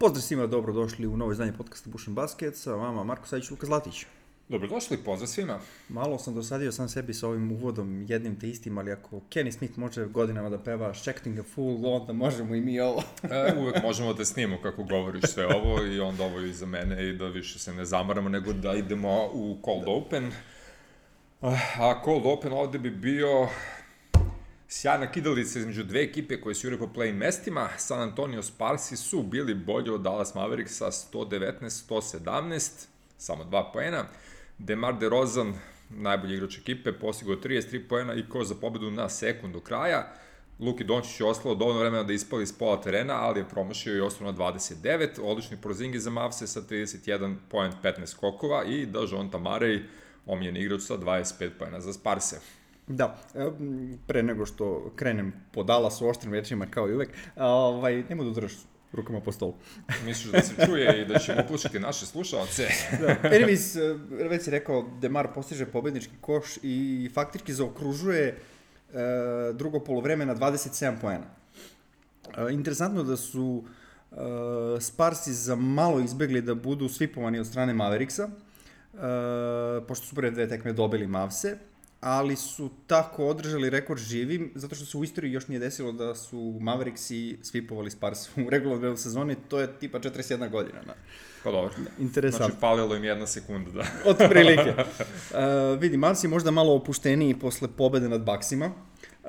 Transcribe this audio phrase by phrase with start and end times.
[0.00, 4.06] Pozdrav svima, dobrodošli u novo izdanje podcasta Bušen Basket sa vama Marko Sajić, Luka Zlatić.
[4.48, 5.58] Dobrodošli, pozdrav svima.
[5.88, 9.78] Malo sam dosadio sam sebi sa ovim uvodom jednim te istim, ali ako Kenny Smith
[9.78, 13.02] može godinama da peva Shacking a Fool, onda možemo i mi ovo.
[13.22, 17.08] e, uvek možemo da snimamo kako govoriš sve ovo i onda ovo i za mene
[17.08, 19.90] i da više se ne zamaramo, nego da idemo u Cold da.
[19.90, 20.30] Open.
[21.78, 23.48] A Cold Open ovde bi bio
[24.72, 27.68] sjajna kidalica između dve ekipe koje su jure po play mestima.
[27.78, 32.86] San Antonio Sparsi su bili bolji od Dallas Mavericks sa 119-117,
[33.18, 34.04] samo dva poena.
[34.58, 35.54] Demar DeRozan,
[35.90, 40.12] najbolji igrač ekipe, postigao 33 poena i ko za pobedu na sekundu kraja.
[40.60, 44.00] Luki Dončić je ostalo dovoljno vremena da ispali iz pola terena, ali je promašio i
[44.00, 45.20] ostalo na 29.
[45.22, 49.82] Odlični prozingi za Mavse sa 31 poen, 15 skokova i da Jonta Marej,
[50.26, 52.59] omljen igrač sa 25 poena za Sparse.
[52.90, 53.18] Da,
[54.06, 58.52] pre nego što krenem po Dallasu oštrim rečima kao i uvek, ovaj, nemoj da udraš
[58.92, 59.54] rukama po stolu.
[60.06, 62.66] Misliš da se čuje i da ćemo upušiti naše slušalce?
[63.00, 63.16] da.
[63.28, 68.36] Anyways, eh, već si rekao, Demar postiže pobednički koš i faktički zaokružuje e,
[69.52, 71.26] drugo polovreme na 27 poena.
[72.36, 73.64] E, interesantno da su
[74.12, 74.16] e,
[74.80, 78.28] Sparsi za malo izbegli da budu svipovani od strane Mavericksa, e,
[79.88, 81.58] pošto su prve dve tekme dobili Mavse,
[82.00, 86.14] ali su tako održali rekord živim, zato što se u istoriji još nije desilo da
[86.14, 90.78] su Mavericksi svipovali Spars u regularnoj sezoni, to je tipa 41 godina.
[90.86, 90.94] Na.
[91.44, 91.70] Pa dobro.
[91.98, 92.46] Interesantno.
[92.46, 93.84] Znači, falilo im jedna sekunda, da.
[94.04, 94.74] Od prilike.
[94.76, 98.70] Uh, vidi, Mavs je možda malo opušteniji posle pobede nad Baksima.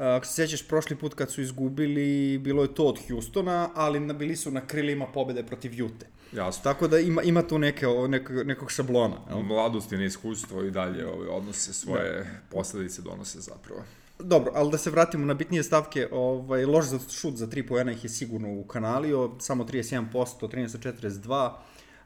[0.01, 4.13] Uh, ako se sjećaš, prošli put kad su izgubili, bilo je to od Houstona, ali
[4.13, 6.05] bili su na krilima pobede protiv Jute.
[6.33, 6.63] Jasno.
[6.63, 9.15] Tako da ima, ima tu neke, nekog, nekog šablona.
[9.29, 9.41] Jel?
[9.41, 12.25] Mladost i neiskustvo i dalje ove, odnose svoje da.
[12.49, 13.81] posledice donose zapravo.
[14.19, 17.91] Dobro, ali da se vratimo na bitnije stavke, ovaj, loš za šut za 3 poena
[17.91, 21.51] ih je sigurno u kanalio, samo 31%, 13-42.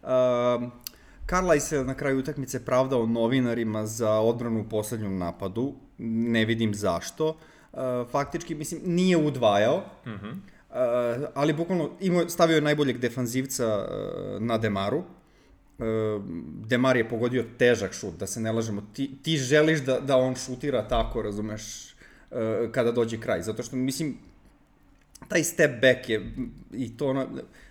[0.03, 0.71] Uh,
[1.25, 7.30] Karlaj se na kraju utakmice pravdao novinarima za odbranu u poslednjom napadu, ne vidim zašto.
[7.30, 7.36] Uh,
[8.11, 10.25] faktički, mislim, nije udvajao, uh mhm.
[10.25, 10.36] -huh
[10.75, 14.97] Uh, ali bukvalno imao, stavio je najboljeg defanzivca uh, na Demaru.
[14.97, 15.05] Uh,
[16.67, 18.83] Demar je pogodio težak šut, da se ne lažemo.
[18.93, 21.93] Ti, ti želiš da, da on šutira tako, razumeš,
[22.31, 22.37] uh,
[22.71, 23.41] kada dođe kraj.
[23.41, 24.17] Zato što, mislim,
[25.27, 26.31] taj step back je,
[26.73, 27.27] i to ona,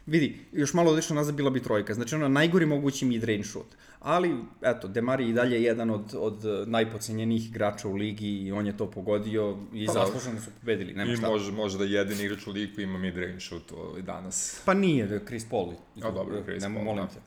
[0.07, 3.67] vidi, još malo odlično nazad bila bi trojka, znači ona najgori mogući mid-range šut.
[4.01, 8.67] Ali, eto, Demar je i dalje jedan od, od najpocenjenijih igrača u ligi i on
[8.67, 11.27] je to pogodio i pa, zasluženo su pobedili, nema I šta.
[11.27, 14.63] I može, može da jedin igrač u ligu ima mid-range šut ovaj, danas.
[14.65, 15.73] Pa nije, da Chris Paul.
[16.03, 17.11] A dobro, Chris Paul, molim da.
[17.11, 17.19] te.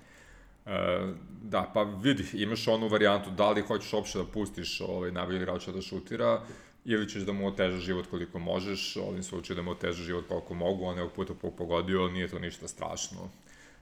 [0.65, 5.37] Uh, da, pa vidi, imaš onu varijantu, da li hoćeš uopšte da pustiš ovaj, najbolji
[5.37, 6.41] igrača da šutira,
[6.89, 10.53] ili ćeš da mu otežaš život koliko možeš, ovim slučaju da mu otežaš život koliko
[10.53, 13.29] mogu, on je ovog puta pogodio, nije to ništa strašno.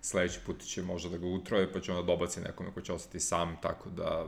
[0.01, 3.19] Sledeći put će možda da ga utroje, pa će onda dobaci nekome ko će ostati
[3.19, 4.27] sam, tako da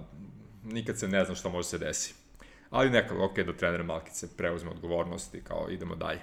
[0.63, 2.13] nikad se ne zna šta može se desi.
[2.69, 6.21] Ali neka, ok, da trener Malkice preuzme odgovornost i kao idemo dalje.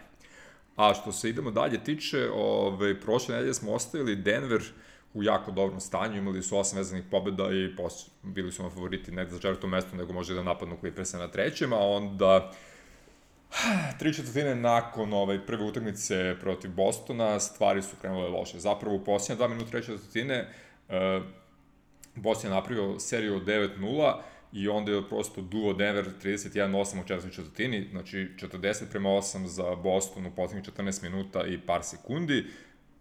[0.76, 4.62] A što se idemo dalje tiče, ove, prošle nedelje smo ostavili Denver
[5.14, 9.12] u jako dobrom stanju, imali su osam vezanih pobjeda i pos, bili su na favoriti
[9.12, 12.52] ne za četvrtom mestu, nego može da napadnu Clippersa na trećem, a onda
[13.98, 18.58] tri četvrtine nakon ovaj, prve utakmice protiv Bostona stvari su krenule loše.
[18.58, 20.48] Zapravo u posljednje dva minuta treće četvrtine
[20.88, 20.94] uh,
[22.14, 24.14] Boston je napravio seriju od 9-0
[24.52, 29.74] i onda je prosto duo Denver 31-8 u četvrtoj četvrtini, znači 40 prema 8 za
[29.74, 32.46] Boston u poslednjih 14 minuta i par sekundi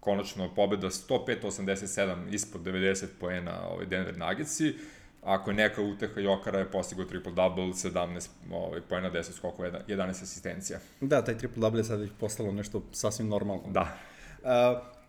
[0.04, 4.74] konačno pobeda 105-87 ispod 90 poena ovaj Denver Nuggetsi.
[5.22, 10.78] Ako je neka uteha Jokara je postigao triple-double, 17 ovaj, poena, 10 skokova, 11 asistencija.
[11.00, 13.62] Da, taj triple-double je sad već postalo nešto sasvim normalno.
[13.70, 13.96] Da.
[14.42, 14.50] Uh,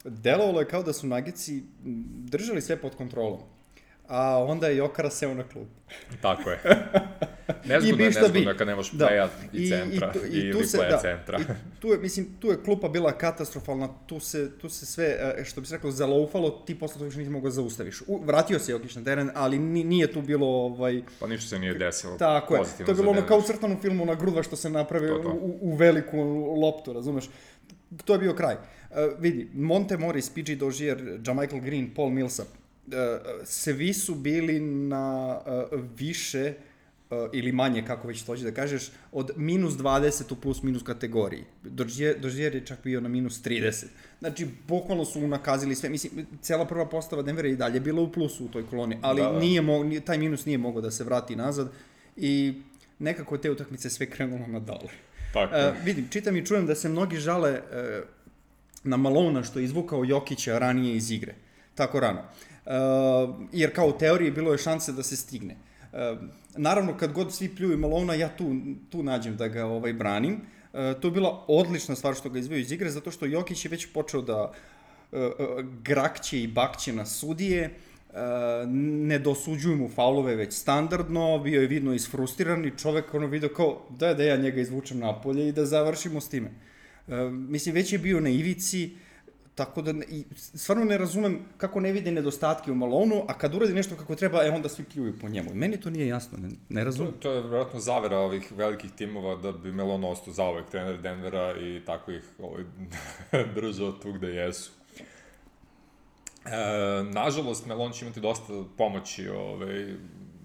[0.03, 1.63] delovalo je kao da su Nuggetsi
[2.31, 3.39] držali sve pod kontrolom
[4.07, 5.67] a onda je Jokara seo na klub.
[6.21, 6.59] Tako je.
[7.65, 9.05] Nezgodno je, nezgodno je kad nemaš da.
[9.05, 11.39] playa i, i centra, i, tu, i, tu se, da, centra.
[11.39, 11.43] I
[11.79, 15.61] tu je, mislim, tu je klupa bila katastrofalna, tu se, tu se sve, e, što
[15.61, 18.01] bi se rekao, zalaufalo, ti posle toga nisi mogao da zaustaviš.
[18.07, 21.01] U, vratio se Jokić na teren, ali nije tu bilo, ovaj...
[21.19, 22.17] Pa ništa se nije desilo.
[22.17, 25.07] Tako je, to je bilo ono kao u crtanom filmu na grudva što se napravi
[25.07, 25.29] to, to.
[25.29, 26.17] U, u veliku
[26.61, 27.29] loptu, razumeš?
[28.05, 28.55] To je bio kraj.
[28.55, 32.47] Uh, vidi, Monte Morris, PG Dozier, Jamichael Green, Paul Millsap,
[33.43, 36.53] svi su bili na uh, više
[37.09, 41.43] uh, ili manje, kako već tođe da kažeš, od minus 20 u plus minus kategoriji.
[42.19, 43.85] Dožier je čak bio na minus 30.
[44.19, 45.89] Znači, bukvalno su nakazili sve.
[45.89, 49.29] Mislim, cela prva postava Denvera i dalje bila u plusu u toj koloni, ali da,
[49.29, 49.39] da.
[49.39, 51.71] Nije mo, taj minus nije mogao da se vrati nazad
[52.17, 52.53] i
[52.99, 54.89] nekako te utakmice sve krenulo na dole.
[55.33, 55.55] Tako.
[55.55, 58.07] Uh, vidim, čitam i čujem da se mnogi žale uh,
[58.83, 61.35] na Malona što je izvukao Jokića ranije iz igre.
[61.75, 62.19] Tako rano.
[62.19, 62.54] Uh,
[63.51, 65.55] jer kao u teoriji bilo je šanse da se stigne.
[65.55, 65.99] Uh,
[66.57, 68.55] naravno, kad god svi pljuju Malona, ja tu,
[68.89, 70.33] tu nađem da ga ovaj, branim.
[70.33, 73.69] Uh, to je bila odlična stvar što ga izveo iz igre, zato što Jokić je
[73.69, 74.51] već počeo da
[75.83, 77.69] grakće i bakće na sudije,
[78.67, 83.81] ne dosuđuju mu faulove već standardno, bio je vidno isfrustiran i čovek ono vidio kao
[83.89, 86.51] da da ja njega izvučem napolje i da završimo s time.
[87.31, 88.95] Mislim, već je bio na ivici,
[89.55, 93.73] Tako da, i, stvarno ne razumem kako ne vide nedostatke u Malonu, a kad uradi
[93.73, 95.53] nešto kako treba, e onda svi pljuju po njemu.
[95.53, 97.13] Meni to nije jasno, ne, ne razumem.
[97.13, 101.55] To, to je vjerojatno zavera ovih velikih timova da bi Melon ostao zaovek trener Denvera
[101.59, 102.63] i tako ih ovaj,
[103.55, 104.71] držao tu gde jesu.
[106.45, 109.93] E, nažalost, Melon će imati dosta pomoći ovaj,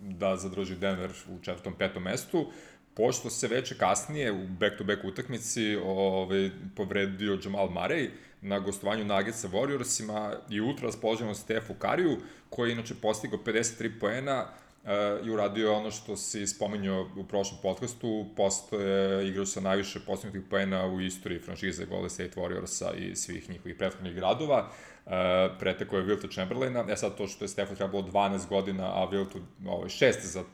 [0.02, 2.46] da zadrži Denver u četvrtom, petom mestu
[2.94, 8.08] pošto se veče kasnije u back-to-back utakmici ovaj, povredio Jamal Murray,
[8.42, 12.16] na gostovanju Nuggetsa Warriorsima i ultra raspoloženom Stefu Kariju,
[12.50, 17.60] koji je inače postigao 53 poena uh, i uradio ono što si spominjao u prošlom
[17.62, 23.50] podcastu, postoje igrač sa najviše postignutih poena u istoriji franšize Golden State Warriorsa i svih
[23.50, 24.68] njihovih prethodnih gradova.
[25.06, 25.12] Uh,
[25.58, 29.40] preteko je Wilta Chamberlaina, e sad to što je Stefu trebalo 12 godina, a Wiltu
[29.66, 30.44] ovaj, 6 za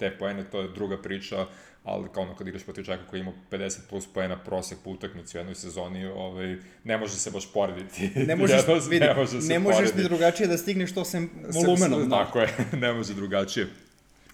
[0.00, 1.46] te poene, to je druga priča,
[1.84, 5.36] ali kao ono kad igraš protiv čovjeka koji ima 50 plus poena prosek po utakmici
[5.36, 8.10] u jednoj sezoni, ovaj, ne može se baš porediti.
[8.28, 8.60] Ne možeš,
[8.90, 12.08] vidi, ne, može ne možeš ni drugačije da stigneš to sem volumenom.
[12.08, 12.24] Da.
[12.24, 12.48] Tako je,
[12.84, 13.66] ne može drugačije.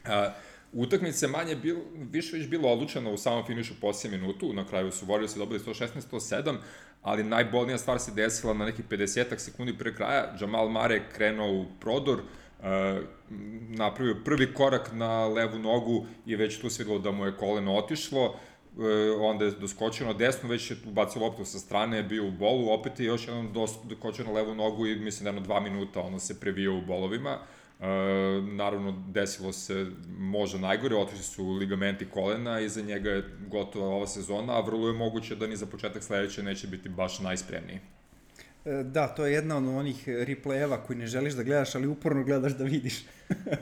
[0.04, 0.32] A,
[0.72, 1.76] utakmice manje bil,
[2.10, 6.56] više već bilo odlučeno u samom finišu poslije minutu, na kraju su Warriors dobili 116-107,
[7.02, 11.66] ali najbolnija stvar se desila na nekih 50 sekundi pre kraja, Jamal Mare krenuo u
[11.80, 12.22] prodor,
[13.68, 18.24] napravio prvi korak na levu nogu i već tu se da mu je koleno otišlo,
[18.24, 18.84] uh,
[19.20, 23.00] onda je doskočio na desnu, već je ubacio loptu sa strane, bio u bolu, opet
[23.00, 26.40] je još jednom doskočio na levu nogu i mislim da jedno dva minuta ono se
[26.40, 27.38] previo u bolovima.
[27.78, 27.86] Uh,
[28.48, 29.86] naravno, desilo se
[30.18, 34.88] možda najgore, otišli su ligamenti kolena i za njega je gotova ova sezona, a vrlo
[34.88, 37.80] je moguće da ni za početak sledeće neće biti baš najspremniji.
[38.66, 42.24] E, da, to je jedna od onih replayeva koji ne želiš da gledaš, ali uporno
[42.24, 43.04] gledaš da vidiš.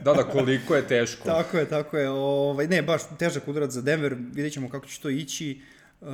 [0.03, 1.23] da, da, koliko je teško.
[1.35, 2.09] tako je, tako je.
[2.09, 5.61] Ovaj, ne, baš težak udarac za Denver, vidjet ćemo kako će to ići.
[6.01, 6.05] E,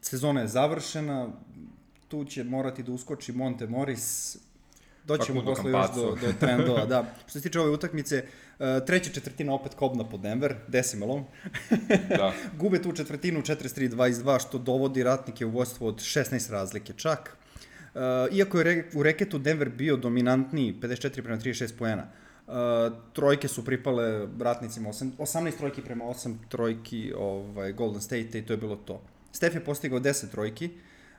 [0.00, 1.28] sezona je završena,
[2.08, 4.36] tu će morati da uskoči Monte Morris,
[5.04, 7.14] doćemo posle još do, do trendova, da.
[7.28, 8.24] Što se tiče ove utakmice,
[8.58, 11.24] e, treća četvrtina opet kobna po Denver, decimalom.
[12.08, 12.32] da.
[12.60, 17.38] Gube tu četvrtinu 43-22, što dovodi ratnike u vojstvo od 16 razlike čak.
[17.98, 22.06] Uh, iako je u reketu Denver bio dominantniji, 54 prema 36 poena,
[22.46, 22.54] uh,
[23.12, 28.52] trojke su pripale ratnicima, 8, 18 trojki prema 8 trojki ovaj, Golden State i to
[28.52, 29.02] je bilo to.
[29.32, 30.70] Steph je postigao 10 trojki,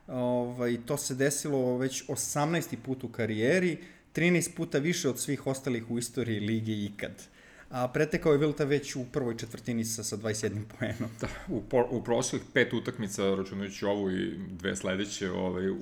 [0.07, 2.75] ovaj, to se desilo već 18.
[2.85, 3.77] put u karijeri,
[4.15, 7.11] 13 puta više od svih ostalih u istoriji lige ikad.
[7.11, 7.38] Uh,
[7.69, 11.09] a pretekao je Vilta već u prvoj četvrtini sa, sa 21 poenom.
[11.21, 15.77] Da, u, por, u prošlih pet utakmica, računajući ovu i dve sledeće, ovaj, u,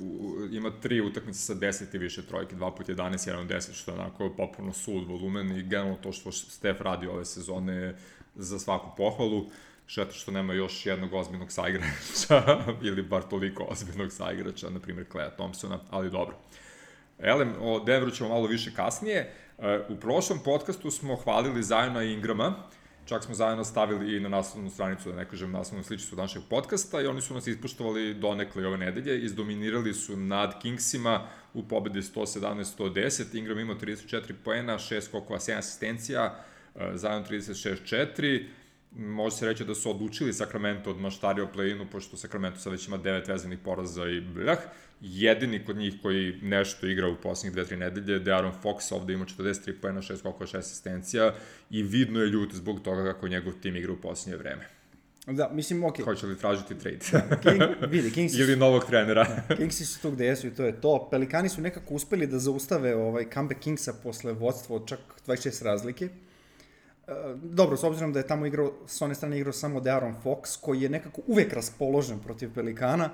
[0.51, 4.00] ima tri utakmice sa 10 i više trojke, 2 puta 11, 1 10, što je
[4.00, 7.95] onako popuno sud volumen i generalno to što Stef radi ove sezone
[8.36, 9.45] za svaku pohvalu.
[9.86, 12.44] Šteta što nema još jednog ozbiljnog saigrača,
[12.88, 16.36] ili bar toliko ozbiljnog saigrača, na primjer Clea Thompsona, ali dobro.
[17.19, 19.34] Elem, o Denveru ćemo malo više kasnije.
[19.90, 22.56] U prošlom podcastu smo hvalili Zajona i Ingrama,
[23.06, 27.02] čak smo zajedno stavili i na naslovnu stranicu, da ne kažem naslovnu sličicu našeg podcasta
[27.02, 33.38] i oni su nas ispuštovali donekle ove nedelje, izdominirali su nad Kingsima u pobedi 117-110,
[33.38, 36.44] Ingram imao 34 poena, 6 skokova, 7 asistencija,
[36.96, 38.46] Zion 36-4,
[38.92, 42.88] može se reći da su odlučili Sacramento od maštari o play-inu, pošto Sacramento sad već
[42.88, 44.58] ima devet vezanih poraza i blah.
[45.01, 49.13] Jedini kod njih koji nešto igra u poslednjih dve, tri nedelje je De'Aaron Fox, ovde
[49.13, 51.34] ima 43 pojena, 6 skokova, 6 asistencija
[51.70, 54.77] i vidno je ljut zbog toga kako njegov tim igra u poslednje vreme.
[55.27, 56.06] Da, mislim, okej.
[56.06, 56.10] Okay.
[56.10, 56.98] Hoće li tražiti trade?
[57.12, 59.27] da, King, vidi, Kingsi Ili novog trenera.
[59.58, 61.08] Kingsi su tu gde jesu i to je to.
[61.12, 66.06] Pelikani su nekako uspeli da zaustave ovaj comeback Kingsa posle vodstva od čak 26 razlike.
[67.08, 67.12] E,
[67.44, 70.82] dobro, s obzirom da je tamo igrao, s one strane igrao samo De'Aaron Fox, koji
[70.82, 73.10] je nekako uvek raspoložen protiv Pelikana,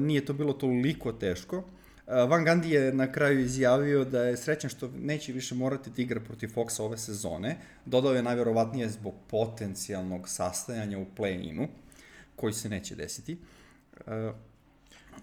[0.00, 1.64] nije to bilo toliko teško.
[2.06, 6.02] E, Van Gandhi je na kraju izjavio da je srećan što neće više morati da
[6.02, 7.56] igra protiv Foxa ove sezone.
[7.84, 11.66] Dodao je najverovatnije zbog potencijalnog sastajanja u play-inu,
[12.36, 13.38] koji se neće desiti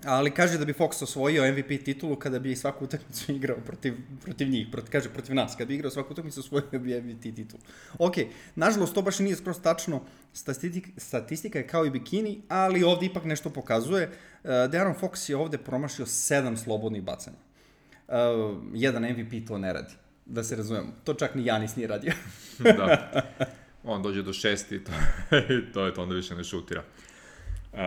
[0.05, 3.93] ali kaže da bi Fox osvojio MVP titulu kada bi svaku utakmicu igrao protiv,
[4.24, 7.62] protiv njih, protiv, kaže protiv nas, kada bi igrao svaku utakmicu osvojio bi MVP titulu.
[8.00, 8.13] Ok,
[8.55, 10.01] nažalost to baš nije skroz tačno,
[10.34, 14.08] statistika, statistika je kao i bikini, ali ovde ipak nešto pokazuje.
[14.43, 17.38] Uh, De'Aaron Fox je ovde promašio sedam slobodnih bacanja.
[18.08, 18.15] Uh,
[18.74, 19.93] jedan MVP to ne radi,
[20.25, 20.93] da se razumemo.
[21.03, 22.13] To čak ni Janis nije radio.
[22.77, 23.22] da.
[23.84, 24.91] On dođe do šesti i to,
[25.74, 26.84] to je to, onda više ne šutira.
[27.74, 27.79] Uh,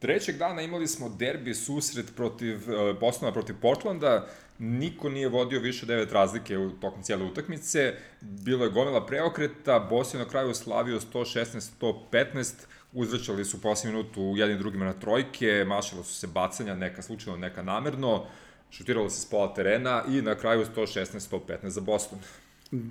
[0.00, 4.26] trećeg dana imali smo derbi susret protiv uh, Bostona protiv Portlanda.
[4.58, 7.94] Niko nije vodio više devet razlike u tokom cijele utakmice.
[8.20, 12.54] Bilo je gomila preokreta, Boston na kraju slavio 116-115
[12.92, 17.62] uzvraćali su posljednju minutu jednim drugima na trojke, mašala su se bacanja, neka slučajno, neka
[17.62, 18.26] namerno,
[18.70, 22.18] šutiralo se s pola terena i na kraju 116-115 za Boston.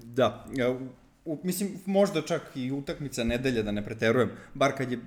[0.03, 0.45] Da,
[1.29, 4.99] u, mislim, možda čak i utakmica nedelja, da ne preterujem, bar kad je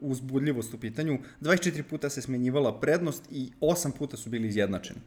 [0.00, 5.00] uzbudljivost u pitanju, 24 puta se smenjivala prednost i 8 puta su bili izjednačeni.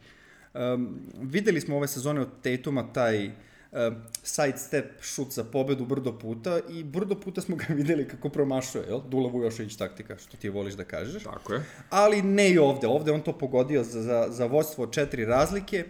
[0.53, 3.33] Um, videli smo ove sezone od Tatuma taj uh,
[3.71, 8.29] uh, side step šut za pobedu brdo puta i brdo puta smo ga videli kako
[8.29, 9.01] promašuje, jel?
[9.09, 11.23] Dula Vujošević taktika, što ti voliš da kažeš.
[11.23, 11.63] Tako je.
[11.89, 15.85] Ali ne i ovde, ovde on to pogodio za, za, za vodstvo četiri razlike,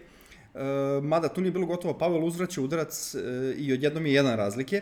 [1.03, 3.22] mada tu nije bilo gotovo, Pavel uzvraća udarac uh,
[3.58, 4.81] i odjednom je jedan razlike,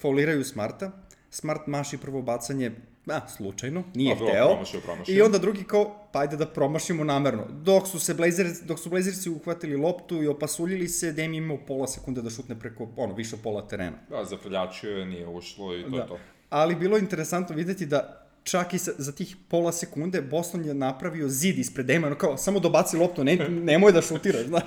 [0.00, 0.90] fauliraju Smarta,
[1.30, 2.72] Smart maši prvo bacanje
[3.06, 4.46] a, slučajno, nije A, hteo.
[4.46, 5.14] Promašio, promašio.
[5.14, 7.46] I onda drugi kao, pa ajde da promašimo namerno.
[7.50, 11.86] Dok su se Blazers, dok su Blazersi uhvatili loptu i opasuljili se, Dame imao pola
[11.86, 13.96] sekunde da šutne preko, ono, više pola terena.
[14.10, 15.96] Da, zaprljačio je, nije ušlo i to da.
[15.96, 16.18] je to.
[16.50, 20.74] Ali bilo je interesantno videti da čak i sa, za tih pola sekunde Boston je
[20.74, 24.62] napravio zid ispred Dejmana, kao samo dobaci loptu, ne, nemoj da šutiraš, znaš.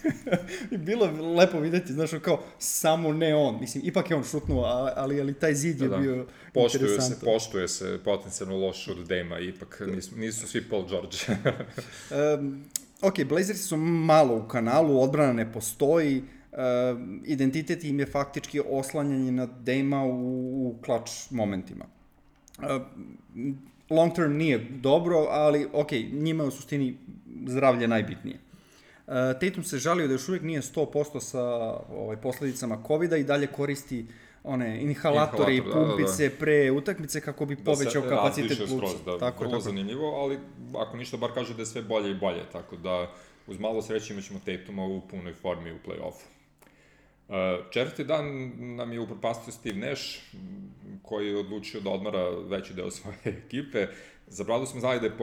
[0.72, 3.60] I bilo je lepo videti, znaš, kao samo ne on.
[3.60, 4.64] Mislim, ipak je on šutnuo,
[4.96, 6.02] ali, ali taj zid je da, da.
[6.02, 7.18] bio poštuje interesantan.
[7.18, 11.16] Se, poštuje se potencijalno loš šut Dejma, ipak nisu, nisu svi Paul George.
[12.40, 12.64] um,
[13.02, 16.18] ok, Blazersi su malo u kanalu, odbrana ne postoji,
[16.52, 16.58] uh,
[17.24, 21.97] identitet im je faktički oslanjanje na Dejma u, u klač momentima
[23.90, 26.96] long term nije dobro, ali ok, njima je u suštini
[27.46, 28.38] zdravlje najbitnije.
[29.06, 31.42] Uh, Tatum se žalio da još uvijek nije 100% sa
[31.92, 34.06] ovaj, posledicama COVID-a i dalje koristi
[34.44, 36.40] one inhalatori i pumpice da, da, da.
[36.40, 38.86] pre utakmice kako bi da povećao kapacitet pluća.
[39.04, 39.60] Da, tako vrlo tako.
[39.60, 40.38] zanimljivo, ali
[40.76, 43.10] ako ništa bar kaže da je sve bolje i bolje, tako da
[43.46, 46.37] uz malo sreće imaćemo Tatuma u punoj formi u play-offu.
[47.28, 47.34] Uh,
[47.70, 50.18] četvrti dan nam je upropastio Steve Nash,
[51.02, 53.86] koji je odlučio da odmara veći deo svoje ekipe.
[54.26, 55.16] Za Bradu smo znali da je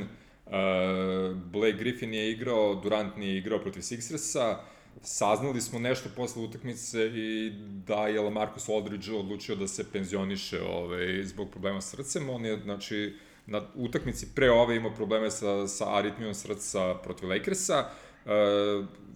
[0.00, 4.56] uh, Blake Griffin je igrao, Durant nije igrao protiv Sixersa,
[5.02, 7.52] saznali smo nešto posle utakmice i
[7.86, 12.30] da je Lamarcus Aldridge odlučio da se penzioniše ovaj, zbog problema s srcem.
[12.30, 13.14] On je, znači,
[13.46, 17.84] na utakmici pre ove imao probleme sa, sa aritmijom srca protiv Lakersa.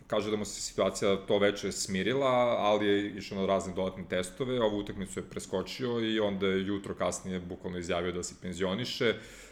[0.07, 4.61] Kaže da mu se situacija to veče smirila, ali je išao na razne dodatne testove,
[4.61, 9.11] ovu utakmicu je preskočio i onda je jutro kasnije bukvalno izjavio da se penzioniše.
[9.11, 9.50] Uh,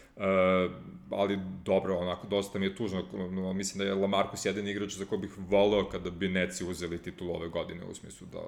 [1.09, 5.05] ali dobro, onako, dosta mi je tužno, no, mislim da je Lamarcus jedan igrač za
[5.05, 8.39] koji bih voleo kada bi Neci uzeli titulu ove godine, u smislu da,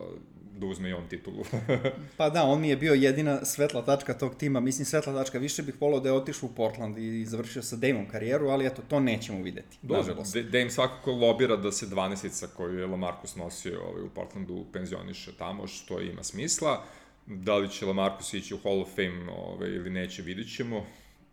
[0.60, 1.44] da uzme i on titulu.
[2.18, 5.64] pa da, on mi je bio jedina svetla tačka tog tima, mislim svetla tačka, više
[5.64, 9.00] bih voleo da je otišao u Portland i završio sa Dameom karijeru, ali eto, to
[9.00, 10.38] nećemo videti, da, nažalost.
[10.38, 15.68] Dame svakako lobira da se 12 koju je Lamarcus nosio ovaj, u Portlandu penzioniše tamo,
[15.68, 16.84] što ima smisla.
[17.26, 20.86] Da li će Lamarcus ići u Hall of Fame ovaj, ili neće, vidit ćemo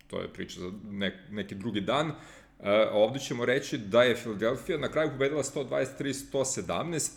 [0.09, 2.07] to je priča za nek, neki drugi dan.
[2.07, 7.11] Uh, ovde ćemo reći da je Philadelphia na kraju pobedila 123-117,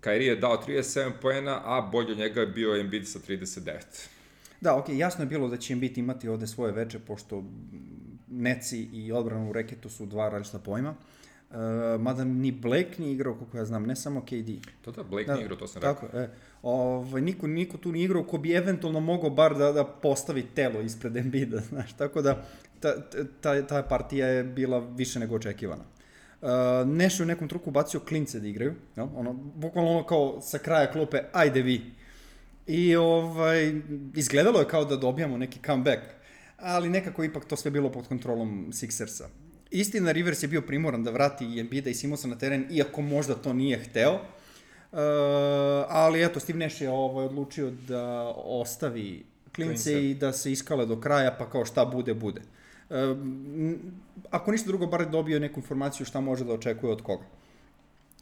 [0.00, 3.80] Kairi je dao 37 poena, a bolje od njega je bio Embiid sa 39.
[4.60, 7.44] Da, ok, jasno je bilo da će Embiid imati ovde svoje veče, pošto
[8.28, 10.94] Neci i odbranu u reketu su dva različita pojma.
[11.98, 14.50] Mada ni Blake ni igrao, kako ja znam, ne samo KD.
[14.82, 16.20] To da, Blake da, nije igrao, to sam tako, rekao.
[16.20, 16.28] E,
[16.62, 20.80] ovaj, niko, niko tu nije igrao ko bi eventualno mogao bar da, da postavi telo
[20.80, 22.44] ispred Embida, znaš, tako da
[22.80, 22.94] ta,
[23.40, 25.84] ta, ta partija je bila više nego očekivana.
[26.42, 26.48] Uh,
[26.86, 29.06] Neš je u nekom truku bacio klince da igraju, jel?
[29.14, 31.82] ono, bukvalno ono kao sa kraja klope, ajde vi.
[32.66, 33.74] I ovaj,
[34.14, 36.02] izgledalo je kao da dobijamo neki comeback,
[36.58, 39.24] ali nekako ipak to sve bilo pod kontrolom Sixersa.
[39.72, 43.52] Istina, Rivers je bio primoran da vrati Embida i Simonsa na teren, iako možda to
[43.52, 44.20] nije hteo,
[44.92, 44.98] Uh,
[45.88, 49.24] ali eto, Steve Nash je ovaj, odlučio da ostavi
[49.54, 52.40] klince, klince i da se iskale do kraja, pa kao šta bude, bude.
[52.90, 52.96] Uh,
[54.30, 57.24] ako ništa drugo, bar je dobio neku informaciju šta može da očekuje od koga.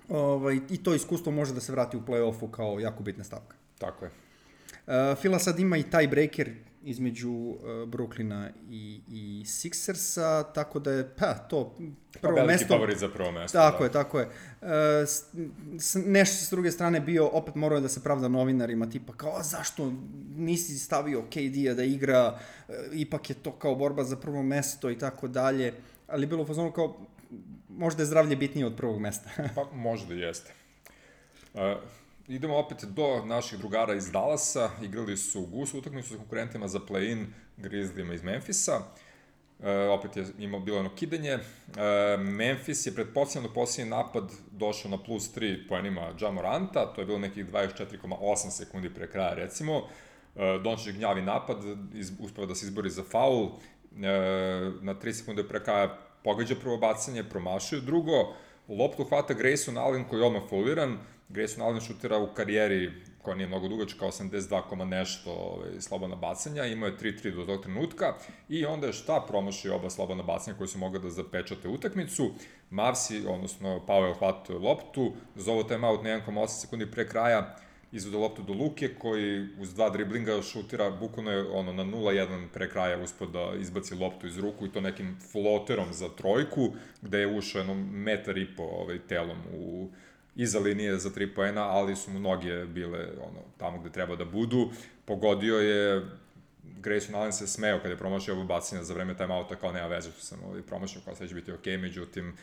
[0.08, 3.56] Ovaj, I to iskustvo može da se vrati u play-offu kao jako bitna stavka.
[3.78, 4.10] Tako je.
[4.10, 6.50] Uh, Fila sad ima i tiebreaker
[6.82, 11.76] između uh, Brooklyna i, i Sixersa, tako da je, pa, to
[12.20, 12.74] prvo Veliki mesto...
[12.74, 13.58] favorit za prvo mesto.
[13.58, 13.84] Tako da.
[13.84, 14.28] je, tako je.
[14.62, 15.24] E, s,
[15.78, 19.36] s, nešto s druge strane bio, opet morao je da se pravda novinarima, tipa kao,
[19.36, 19.92] a zašto
[20.36, 24.98] nisi stavio KD-a da igra, e, ipak je to kao borba za prvo mesto i
[24.98, 25.74] tako dalje,
[26.08, 26.96] ali bilo u fazonu kao,
[27.68, 29.30] možda je zdravlje bitnije od prvog mesta.
[29.54, 30.52] Pa možda jeste.
[31.54, 31.60] Uh,
[32.30, 34.70] idemo opet do naših drugara iz Dallasa.
[34.82, 37.26] Igrali su gusu utakmicu sa konkurentima za play-in
[37.58, 38.80] Grizzlyma iz Memfisa.
[39.58, 39.66] Uh,
[39.98, 41.34] opet je imao bilo jedno kidanje.
[41.34, 47.18] Uh, Memphis je pretpostavljeno posljednji napad došao na plus 3 poenima Jamoranta, to je bilo
[47.18, 49.76] nekih 24,8 sekundi pre kraja recimo.
[49.76, 49.82] Uh,
[50.62, 51.56] Dončić gnjavi napad,
[51.94, 53.52] iz, uspeva da se izbori za faul, uh,
[54.82, 58.34] na 3 sekunde pre kraja pogađa prvo bacanje, promašuje drugo,
[58.68, 60.98] loptu hvata Grayson Allen koji je odmah foliran,
[61.30, 66.86] Grayson Allen šutira u karijeri koja nije mnogo dugačka, 82, nešto ovaj, slobodna bacanja, imao
[66.86, 68.14] je 3-3 do tog trenutka
[68.48, 72.30] i onda je šta promašio oba slobodna bacanja koji su mogli da zapečate utakmicu.
[72.70, 77.56] Mavsi, odnosno Powell hvatao loptu, zovu timeout na 1,8 sekundi pre kraja,
[77.92, 82.70] izvode loptu do Luke, koji uz dva driblinga šutira, bukvalno je ono, na 0-1 pre
[82.70, 86.72] kraja uspio da izbaci loptu iz ruku i to nekim floterom za trojku,
[87.02, 89.88] gde je ušao jedno metar i po ovaj, telom u
[90.42, 94.24] iza linije za tri poena, ali su mu noge bile ono, tamo gde treba da
[94.24, 94.70] budu.
[95.04, 96.06] Pogodio je
[96.82, 100.10] Grayson Allen se smeo kada je promašio ovo bacanje za vreme timeouta, kao nema veze
[100.10, 102.36] što sam ovaj, promašio, kao sve će biti okej, okay, međutim,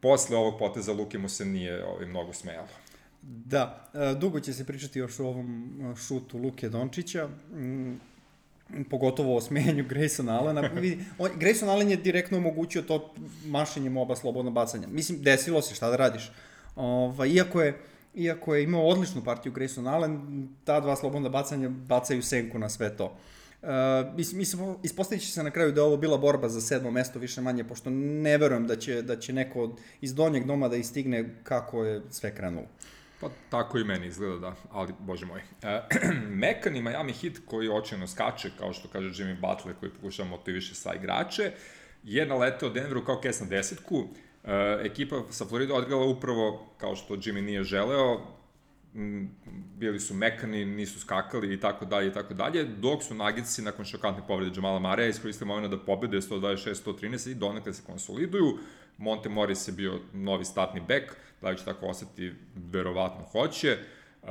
[0.00, 2.68] posle ovog poteza Luke mu se nije ovaj, mnogo smejalo.
[3.22, 7.94] Da, e, dugo će se pričati još o ovom e, šutu Luke Dončića, mm,
[8.90, 10.70] pogotovo o smenjanju Grayson Allena.
[11.18, 13.14] On, Grayson Allen je direktno omogućio to
[13.46, 14.86] mašenjem oba slobodna bacanja.
[14.88, 16.30] Mislim, desilo se, šta da radiš.
[16.76, 17.78] Ova, iako je
[18.14, 22.96] iako je imao odličnu partiju Grayson Allen, ta dva slobodna bacanja bacaju senku na sve
[22.96, 23.16] to.
[23.62, 23.68] Uh,
[24.16, 27.40] mislim, ispostavit će se na kraju da je ovo bila borba za sedmo mesto više
[27.40, 31.84] manje, pošto ne verujem da će, da će neko iz donjeg doma da istigne kako
[31.84, 32.66] je sve krenulo.
[33.20, 35.40] Pa tako i meni izgleda da, ali bože moj.
[35.62, 35.80] E,
[36.42, 40.74] Mekan i Miami Heat koji očajno skače, kao što kaže Jimmy Butler koji pokušava motiviše
[40.74, 41.52] sa igrače,
[42.02, 44.08] je naleteo Denveru kao kes na desetku,
[44.84, 48.20] ekipa sa Florida odgrala upravo kao što Jimmy nije želeo,
[49.76, 53.84] bili su mekani, nisu skakali i tako dalje i tako dalje, dok su Nagitsi nakon
[53.84, 58.58] šokantne povrede Jamala Mareja iskoristili moment da pobede 126-113 i donekle se konsoliduju.
[58.98, 63.78] Monte Morris je bio novi statni bek, da li će tako ostati, verovatno hoće.
[64.22, 64.28] Uh,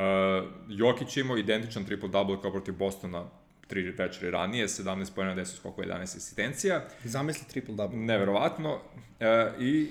[0.69, 3.29] Jokić imao identičan triple-double kao protiv Bostona
[3.67, 6.85] tri večeri ranije, 17 pojena, 10 skokova, 11 asistencija.
[7.03, 7.95] Zamisli triple-double.
[7.95, 8.73] Neverovatno.
[8.73, 9.89] Uh, I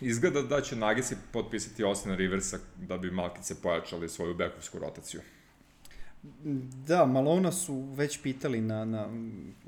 [0.00, 5.20] izgleda da će Nagisi potpisati Austin Riversa da bi Malkice pojačali svoju bekovsku rotaciju.
[6.86, 9.08] Da, Malona su već pitali na, na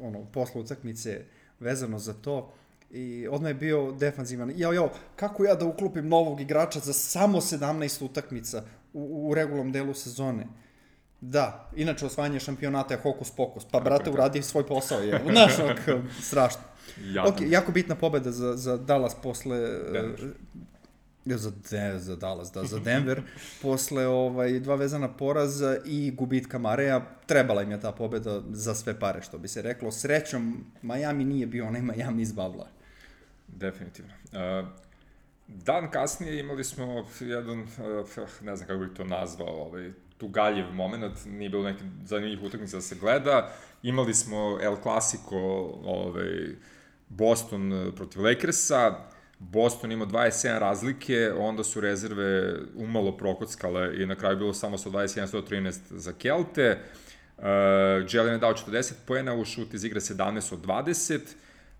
[0.00, 1.24] ono, posle utakmice
[1.60, 2.52] vezano za to
[2.90, 4.52] i odmah je bio defanzivan.
[4.56, 9.72] Jao, jao, kako ja da uklopim novog igrača za samo 17 utakmica u, u regulom
[9.72, 10.46] delu sezone?
[11.20, 13.64] Da, inače osvajanje šampionata je hokus pokus.
[13.70, 15.22] Pa, brate, uradi svoj posao, je.
[15.30, 15.52] Znaš,
[16.28, 16.60] strašno.
[17.00, 17.32] Jadam.
[17.32, 19.58] Ok, jako bitna pobeda za, za Dallas posle...
[19.92, 20.32] Denver.
[21.24, 23.22] Za, de, za Dallas, da, za Denver,
[23.62, 28.98] posle ovaj, dva vezana poraza i gubitka Mareja, trebala im je ta pobeda za sve
[29.00, 29.92] pare, što bi se reklo.
[29.92, 32.66] Srećom, Miami nije bio onaj Miami iz Bavla.
[33.48, 34.12] Definitivno.
[34.32, 34.68] Uh,
[35.48, 41.14] dan kasnije imali smo jedan, uh, ne znam kako bih to nazvao, ovaj, tugaljev moment,
[41.26, 43.52] nije bilo neki zanimljivih utakmica da se gleda.
[43.82, 45.38] Imali smo El Clasico,
[45.84, 46.54] ovaj,
[47.08, 54.14] Boston eh, protiv Lakersa, Boston ima 27 razlike, onda su rezerve umalo prokockale i na
[54.14, 56.78] kraju bilo samo 121-113 za Kelte.
[57.38, 57.44] Uh,
[58.12, 61.20] Jalen je dao 40 poena, u šut iz igre 17 od 20.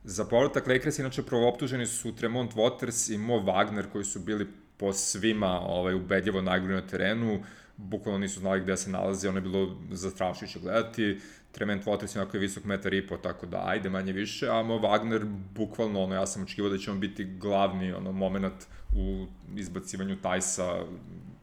[0.05, 4.93] Za povratak Lakers, inače optuženi su Tremont Waters i Mo Wagner, koji su bili po
[4.93, 7.41] svima ovaj, ubedljivo najgori na terenu,
[7.89, 11.21] bukvalno nisu znali gde se nalazi, ono je bilo zastrašujuće gledati.
[11.53, 14.63] Trement Waters je onako je visok metar i po, tako da ajde manje više, a
[14.63, 18.67] Mo Wagner bukvalno, ono, ja sam očekivao da će on biti glavni ono, moment
[18.97, 20.85] u izbacivanju Tajsa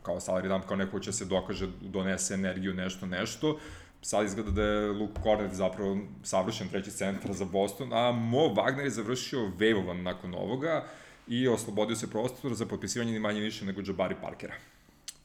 [0.03, 3.59] kao salary dump, kao neko će se dokaže, donese energiju, nešto, nešto.
[4.01, 8.83] Sad izgleda da je Luke Cornet zapravo savršen treći centar za Boston, a Mo Wagner
[8.83, 10.85] je završio vejvovan nakon ovoga
[11.27, 14.53] i oslobodio se prostor za potpisivanje ni manje više nego Jabari Parkera.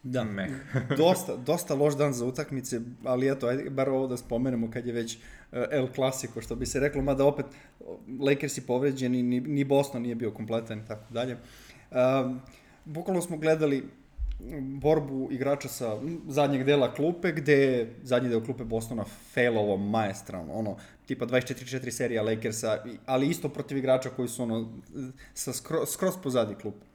[0.03, 0.51] Da, Meh.
[0.99, 4.93] dosta, dosta loš dan za utakmice, ali eto, ajde, bar ovo da spomenemo kad je
[4.93, 7.47] već uh, El Clasico, što bi se reklo, mada opet
[8.21, 11.37] Lakers je povređeni, ni, ni Boston nije bio kompletan i tako dalje.
[11.91, 11.97] Uh,
[12.85, 13.85] bukvalno smo gledali
[14.61, 20.77] borbu igrača sa zadnjeg dela klupe, gde je zadnji deo klupe Bostona failovo maestralno, ono,
[21.07, 24.73] tipa 24-4 serija Lakersa, ali isto protiv igrača koji su ono,
[25.35, 26.87] sa skroz, skroz pozadi klupe.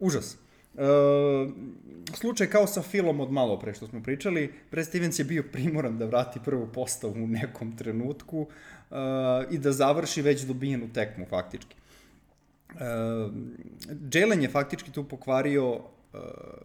[0.00, 0.36] Užas.
[0.76, 0.84] E,
[2.14, 5.98] slučaj kao sa Filom od malo pre što smo pričali, Brad Stevens je bio primoran
[5.98, 8.46] da vrati prvu postavu u nekom trenutku
[8.90, 8.94] e,
[9.50, 11.76] i da završi već dobijenu tekmu faktički.
[11.76, 12.84] E,
[14.12, 16.18] Jalen je faktički tu pokvario e,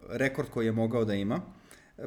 [0.08, 1.40] rekord koji je mogao da ima,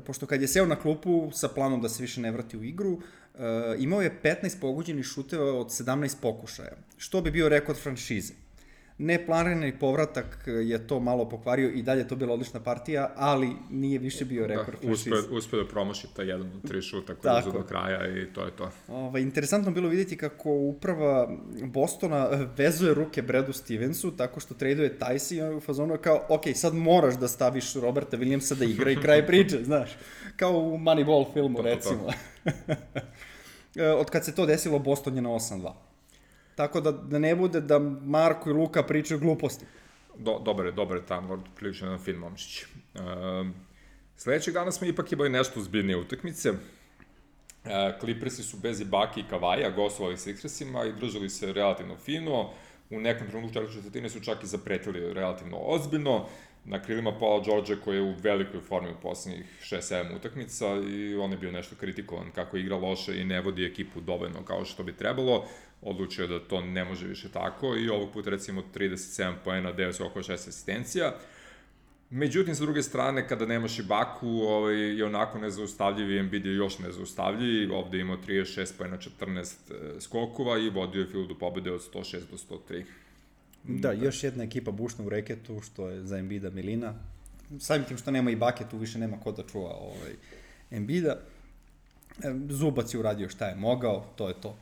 [0.06, 3.00] pošto kad je seo na klupu sa planom da se više ne vrati u igru,
[3.36, 8.34] e, imao je 15 pogođenih šuteva od 17 pokušaja, što bi bio rekord franšize
[9.02, 14.26] neplanirani povratak je to malo pokvario i dalje to bila odlična partija, ali nije više
[14.26, 17.52] bio da, rekord da, uspe, uspe da promaši ta jedan od tri šuta koji je
[17.54, 18.72] do kraja i to je to.
[18.88, 21.30] Ova, interesantno bilo vidjeti kako uprava
[21.64, 26.74] Bostona vezuje ruke Bradu Stevensu tako što traduje Tyson i u fazonu kao, ok, sad
[26.74, 29.98] moraš da staviš Roberta Williamsa da igra i kraj priče, znaš.
[30.36, 32.08] Kao u Moneyball filmu, to, to, recimo.
[32.44, 32.76] To.
[34.02, 35.72] Od kad se to desilo, Boston je na 8-2.
[36.56, 39.66] Tako da, da ne bude da Marko i Luka pričaju gluposti.
[40.18, 42.64] Do, dobar je, dobar je tamo, prilično jedan fin momčić.
[42.64, 43.02] Uh,
[44.18, 46.52] sledećeg dana smo ipak imali nešto uzbiljnije utakmice.
[46.52, 46.58] Uh,
[48.00, 52.50] Clippersi su bez Ibaki i Kavaja gostovali s Sixersima i držali se relativno fino.
[52.90, 56.26] U nekom trenutku četvrte četvrtine su čak i zapretili relativno ozbiljno
[56.66, 61.32] na krilima Paula George koji je u velikoj formi u poslednjih 6-7 utakmica i on
[61.32, 64.98] je bio nešto kritikovan kako igra loše i ne vodi ekipu dovoljno kao što bi
[64.98, 65.46] trebalo
[65.82, 70.24] odlučio da to ne može više tako i ovog puta recimo 37 poena, 9 skokova,
[70.24, 71.14] 6 asistencija.
[72.10, 76.56] Međutim, sa druge strane, kada nemaš i Baku, ovaj, je onako nezaustavljiv i Embiid je
[76.56, 77.74] još nezaustavljiv.
[77.74, 82.58] Ovde imao 36 poena, 14 e, skokova i vodio je do pobede od 106 do
[82.58, 82.84] 103.
[83.64, 86.94] Da, da, još jedna ekipa bušna u reketu, što je za Embida Milina.
[87.60, 90.12] Samim tim što nema i Bake, tu više nema ko da čuva ovaj,
[90.72, 91.18] Embida.
[92.24, 94.58] E, Zubac je uradio šta je mogao, to je to.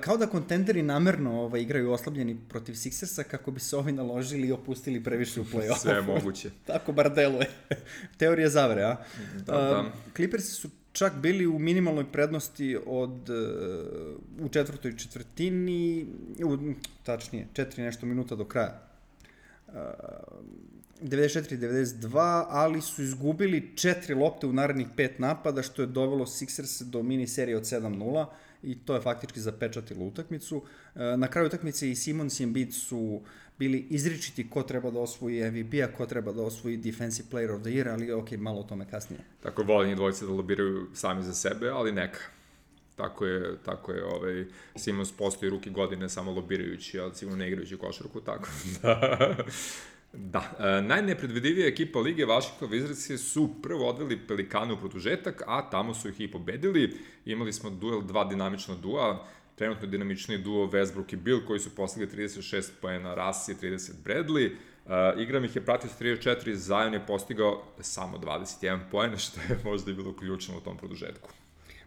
[0.00, 4.52] Kao da kontenderi namerno ovaj, igraju oslabljeni protiv Sixersa kako bi se ovi naložili i
[4.52, 5.78] opustili previše u play-off.
[5.78, 6.50] Sve je moguće.
[6.66, 7.50] Tako bar deluje.
[8.18, 8.96] Teorija zavere, a?
[9.46, 9.80] Da, da.
[9.80, 16.06] Uh, Clippersi su čak bili u minimalnoj prednosti od uh, u četvrtoj četvrtini,
[16.44, 16.58] u,
[17.02, 18.80] tačnije, četiri nešto minuta do kraja.
[19.68, 19.74] Uh,
[21.02, 27.02] 94-92, ali su izgubili četiri lopte u narednih pet napada, što je dovelo Sixers do
[27.02, 28.26] mini serije od 7-0
[28.62, 30.62] i to je faktički zapečatilo utakmicu.
[30.94, 33.20] E, na kraju utakmice i Simons i Embiid su
[33.58, 37.70] bili izričiti ko treba da osvoji MVP-a, ko treba da osvoji Defensive Player of the
[37.70, 39.20] Year, ali ok, malo o tome kasnije.
[39.42, 42.20] Tako volim dvojice da lobiraju sami za sebe, ali neka.
[42.96, 44.44] Tako je, tako je ovaj,
[44.76, 48.48] Simons postoji ruki godine samo lobirajući, ali sigurno ne igrajući košarku, tako
[48.82, 49.36] da...
[50.12, 55.94] Da, e, najnepredvidivija ekipa Lige Washington Wizards su prvo odveli Pelikane u produžetak, a tamo
[55.94, 56.96] su ih i pobedili.
[57.24, 62.08] Imali smo duel, dva dinamična dua, trenutno dinamični duo Westbrook i Bill koji su postigli
[62.08, 64.50] 36 poena Rasi i 30 Bradley.
[64.88, 69.90] Uh, igram ih je pratio 34, Zion je postigao samo 21 poena, što je možda
[69.90, 71.30] i bilo ključno u tom produžetku.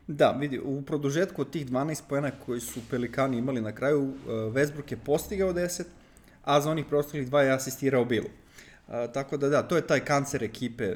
[0.08, 4.14] Da, vidi, u produžetku od tih 12 poena koji su Pelikani imali na kraju, uh,
[4.28, 5.84] Westbrook je postigao 10,
[6.44, 8.26] a za onih prostornih dva je asistirao Bill.
[8.88, 10.96] A, tako da da, to je taj kancer ekipe,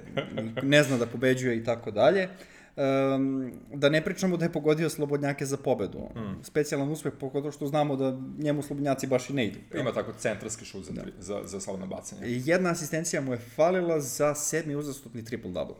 [0.63, 2.29] ne zna da pobeđuje i tako dalje.
[2.75, 5.99] Um, da ne pričamo da je pogodio slobodnjake za pobedu.
[5.99, 6.43] Mm.
[6.43, 9.60] Specijalan uspeh, pogotovo što znamo da njemu slobodnjaci baš i ne idu.
[9.79, 11.03] Ima tako centarski šut za, da.
[11.19, 12.21] za, za slobodno bacanje.
[12.25, 15.75] Jedna asistencija mu je falila za sedmi uzastupni triple-double.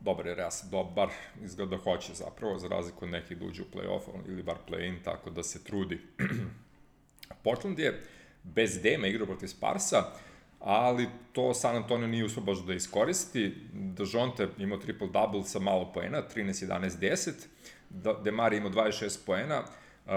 [0.00, 1.08] Dobar je Real dobar,
[1.44, 5.04] izgleda da hoće zapravo, za razliku od nekih da uđe u play-off ili bar play-in,
[5.04, 6.00] tako da se trudi.
[7.44, 8.02] Portland je
[8.42, 10.04] bez Dema igrao protiv Sparsa,
[10.60, 13.54] ali to San Antonio nije uspio baš da iskoristi.
[13.72, 17.34] Dejonte imao triple-double sa malo poena, 13, 11,
[17.90, 18.22] 10.
[18.24, 19.58] Demar imao 26 poena.
[19.60, 20.12] Uh,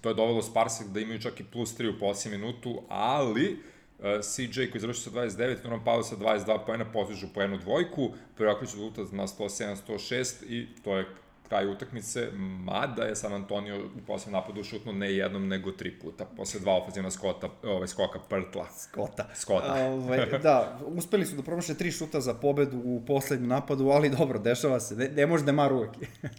[0.00, 3.52] to je dovelo Sparsa da imaju čak i plus 3 u posljednjem minutu, ali
[3.98, 8.12] uh, CJ koji završi sa 29, Norman Powell sa 22 poena postižu po jednu dvojku,
[8.36, 11.06] preokriću rezultat na 107-106 i to je
[11.48, 12.28] kraj utakmice,
[12.64, 16.76] mada je San Antonio u poslednjem napadu šutno ne jednom, nego tri puta, posle dva
[16.76, 18.66] ofenzivna skota, ovaj, skoka Prtla.
[18.78, 19.28] Skota.
[19.34, 19.74] Skota.
[19.88, 24.38] Ovaj, da, uspeli su da promaše tri šuta za pobedu u poslednjem napadu, ali dobro,
[24.38, 25.90] dešava se, ne, ne može da mar uvek.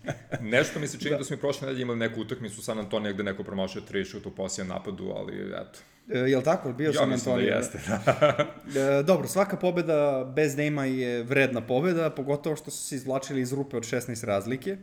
[0.42, 3.14] Nešto mi se čini da, da smo i prošle nedelje imali neku utakmicu San Antonio
[3.14, 5.80] gde neko promašuje tri šuta u poslednjem napadu, ali eto,
[6.14, 6.74] E, jel tako?
[6.74, 7.48] Bio ja San Antonio.
[7.48, 8.80] Ja mislim da jeste.
[9.00, 13.54] e, dobro, svaka pobeda bez Nema je vredna pobeda, pogotovo što su se izvlačili iz
[13.54, 14.78] rupe od 16 razlike.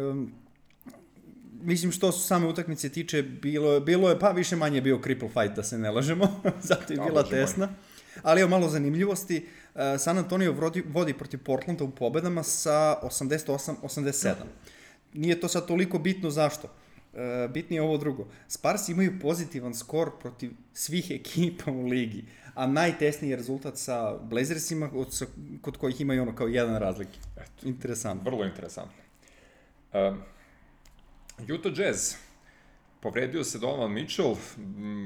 [0.00, 0.32] Um,
[1.62, 5.56] mislim što su same utakmice tiče, bilo, bilo je, pa više manje bio cripple fight,
[5.56, 7.68] da se ne lažemo, zato je bila tesna.
[8.22, 14.34] Ali evo malo zanimljivosti, uh, San Antonio vodi, vodi protiv Portlanda u pobedama sa 88-87.
[15.12, 16.68] Nije to sad toliko bitno zašto.
[17.12, 18.26] Uh, bitnije je ovo drugo.
[18.48, 25.14] Sparsi imaju pozitivan skor protiv svih ekipa u ligi, a najtesniji rezultat sa Blazersima, od,
[25.14, 25.26] sa,
[25.60, 27.18] kod kojih imaju ono kao jedan razlike.
[27.36, 27.68] Eto.
[27.68, 28.30] Interesantno.
[28.30, 29.03] Vrlo interesantno.
[29.94, 30.22] Um,
[31.48, 32.14] Utah Jazz.
[33.00, 34.36] Povredio se Donovan Mitchell,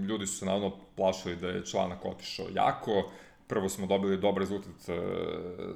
[0.08, 3.10] ljudi su se navodno plašili da je članak otišao jako,
[3.46, 4.94] prvo smo dobili dobar rezultat uh,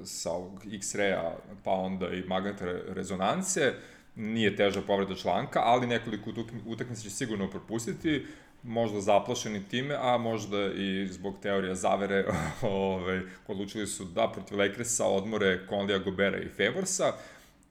[0.03, 1.31] sa ovog X-raya,
[1.63, 3.73] pa onda i magnetne rezonance,
[4.15, 6.29] nije teža povreda članka, ali nekoliko
[6.65, 8.25] utakmica će sigurno propustiti,
[8.63, 12.25] možda zaplašeni time, a možda i zbog teorija zavere,
[12.61, 17.13] ovaj, odlučili su da protiv Lakersa odmore Conlija Gobera i Favorsa,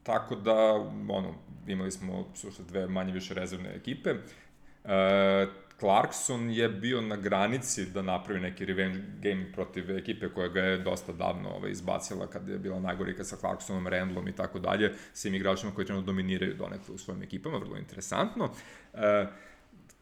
[0.03, 0.73] tako da,
[1.09, 1.33] ono,
[1.67, 4.09] imali smo sušte dve manje više rezervne ekipe.
[4.09, 5.47] E,
[5.79, 10.77] Clarkson je bio na granici da napravi neki revenge game protiv ekipe koja ga je
[10.77, 15.35] dosta davno ovaj, izbacila kad je bila najgorika sa Clarksonom, Randlom i tako dalje, svim
[15.35, 18.49] igračima koji trenutno dominiraju donekle u svojim ekipama, vrlo interesantno.
[18.93, 19.25] E,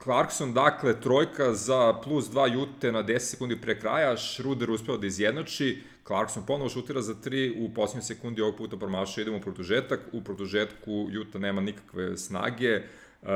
[0.03, 5.07] Clarkson, dakle, trojka za plus 2 jute na 10 sekundi pre kraja, Schroeder uspeo da
[5.07, 9.99] izjednači, Clarkson ponovo šutira za 3, u posljednjoj sekundi ovog puta promašao, idemo u produžetak,
[10.11, 12.81] u produžetku Juta nema nikakve snage,
[13.21, 13.27] Uh,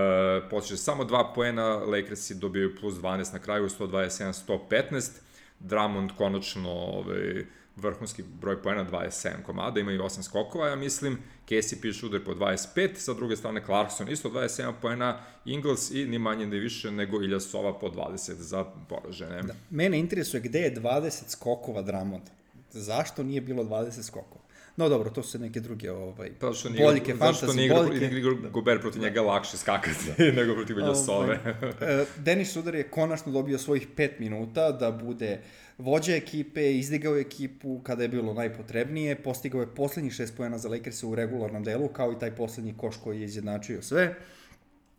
[0.49, 5.11] postiže samo dva poena, Lakersi dobijaju plus 12 na kraju, 127-115,
[5.59, 7.45] Drummond konačno ovaj,
[7.75, 12.95] vrhunski broj poena, 27 komada, ima i 8 skokova, ja mislim, KCP šuder po 25,
[12.95, 17.79] sa druge strane Clarkson isto 27 poena, Ingles i ni manje ni više nego Iljasova
[17.79, 19.41] po 20 za poražene.
[19.41, 19.53] Da.
[19.69, 22.23] Mene interesuje gde je 20 skokova Drummond.
[22.71, 24.44] Zašto nije bilo 20 skokova?
[24.77, 28.05] No dobro, to su neke druge ovaj, pa što nije, boljke, fantasy, što nije boljke.
[28.05, 31.39] Igra, igra Gober protiv njega lakše skakati nego protiv Iljasove.
[31.81, 35.41] Ovaj, Denis Sudar je konačno dobio svojih 5 minuta da bude
[35.77, 41.03] vođa ekipe, izdigao ekipu kada je bilo najpotrebnije, postigao je poslednjih 6 pojena za Lakers
[41.03, 44.15] u regularnom delu, kao i taj poslednji koš koji je izjednačio sve.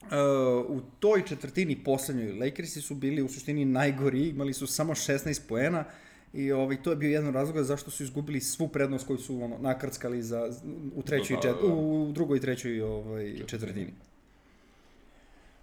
[0.02, 0.10] Uh,
[0.68, 5.80] u toj četvrtini poslednjoj Lakersi su bili u suštini najgori, imali su samo 16 poena,
[5.80, 6.05] uh,
[6.36, 9.58] I ovaj, to je bio jedan razlog zašto su izgubili svu prednost koju su ono,
[9.58, 10.50] nakrckali za,
[10.94, 13.92] u, trećoj, čet, u drugoj i trećoj ovaj, četvrtini.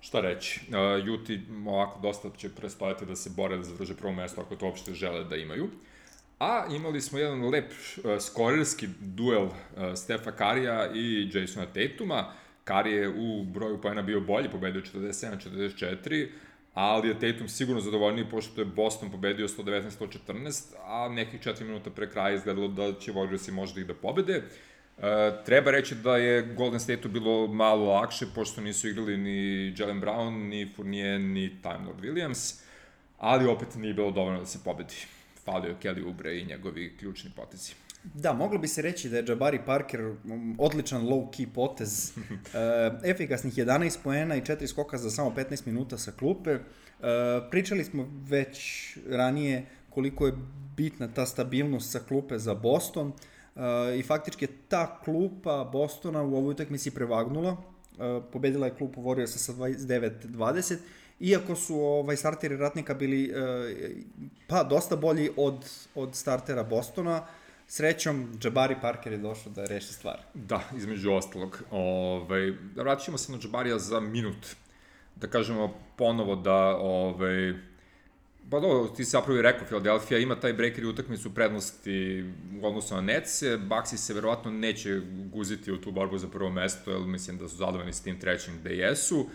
[0.02, 4.42] Šta reći, uh, Juti ovako dosta će prestojati da se bore da zadrže prvo mesto
[4.42, 5.70] ako to uopšte žele da imaju.
[6.40, 9.52] A imali smo jedan lep uh, skorerski duel uh,
[9.96, 12.34] Stefa Karija i Jasona Tatuma.
[12.64, 16.28] Kari je u broju pojena bio bolji, pobedio 47-44,
[16.74, 22.10] ali je Tatum sigurno zadovoljniji pošto je Boston pobedio 119-114, a nekih 4 minuta pre
[22.10, 24.34] kraja izgledalo da će Warriorsi možda i da pobede.
[24.34, 24.44] E,
[25.46, 30.50] treba reći da je Golden State-u bilo malo lakše, pošto nisu igrali ni Jalen Brown,
[30.50, 32.62] ni Fournier, ni Time Lord Williams,
[33.18, 34.96] ali opet nije bilo dovoljno da se pobedi.
[35.46, 37.74] Falio Kelly Ubre i njegovi ključni potezi.
[38.04, 42.12] Da, moglo bi se reći da je Jabari Parker um, odličan low-key potez.
[42.12, 46.52] e, efikasnih 11 poena i 4 skoka za samo 15 minuta sa klupe.
[46.52, 46.60] E,
[47.52, 50.34] pričali smo već ranije koliko je
[50.78, 53.14] bitna ta stabilnost sa klupe za Boston.
[53.56, 57.58] E, I faktički je ta klupa Bostona u ovoj utakmici prevagnula.
[58.00, 60.78] E, pobedila je klupu Warriorsa sa 29-20
[61.20, 63.34] iako su ovaj starteri ratnika bili e,
[64.48, 67.26] pa dosta bolji od od startera Bostona.
[67.68, 70.20] Srećom, Jabari Parker je došao da reši stvar.
[70.34, 71.64] Da, između ostalog.
[71.72, 74.56] Ovaj, da vratit ćemo se na Jabarija za minut.
[75.16, 77.54] Da kažemo ponovo da ovaj,
[78.50, 82.24] Pa dobro, ti si zapravo i rekao, Philadelphia ima taj breaker i utakmicu prednosti
[82.62, 86.92] u odnosu na Netse, Baxi se verovatno neće guziti u tu borbu za prvo mesto,
[86.92, 89.26] jer mislim da su zadovoljni s tim trećim gde jesu.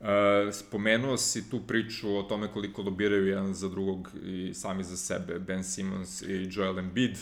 [0.00, 4.96] E, spomenuo si tu priču o tome koliko lobiraju jedan za drugog i sami za
[4.96, 7.18] sebe, Ben Simmons i Joel Embiid.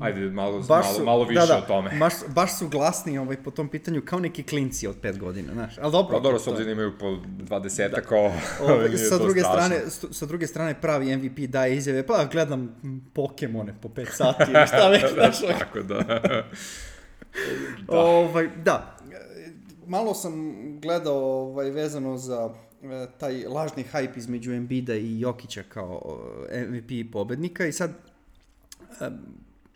[0.00, 1.90] Ajde, malo, baš malo, su, malo više da, da, o tome.
[1.98, 5.78] Baš, baš su glasni ovaj, po tom pitanju kao neki klinci od 5 godina, znaš.
[5.78, 6.16] Ali dobro.
[6.16, 8.00] Pa dobro, s obzirom da imaju po 20 da.
[8.00, 8.32] kao...
[8.68, 12.76] Ovaj, sa, druge strane, sa druge strane, pravi MVP daje izjave, pa gledam
[13.12, 15.40] Pokemone po 5 sati, ili šta već, znaš.
[15.58, 15.94] Tako da.
[15.98, 16.44] da.
[17.88, 18.96] Ovaj, da,
[19.86, 22.50] malo sam gledao ovaj, vezano za
[22.82, 26.18] e, taj lažni hype između Embida i Jokića kao
[26.68, 27.90] MVP pobednika i sad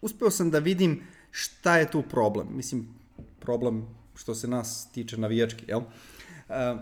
[0.00, 2.48] uspeo sam da vidim šta je tu problem.
[2.56, 2.88] Mislim,
[3.40, 5.80] problem što se nas tiče navijački, jel?
[5.80, 6.80] Uh,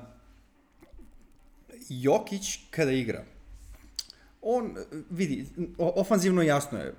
[1.89, 3.25] Jokić kada igra,
[4.43, 4.75] on,
[5.11, 5.47] vidi,
[5.79, 6.95] ofanzivno jasno je,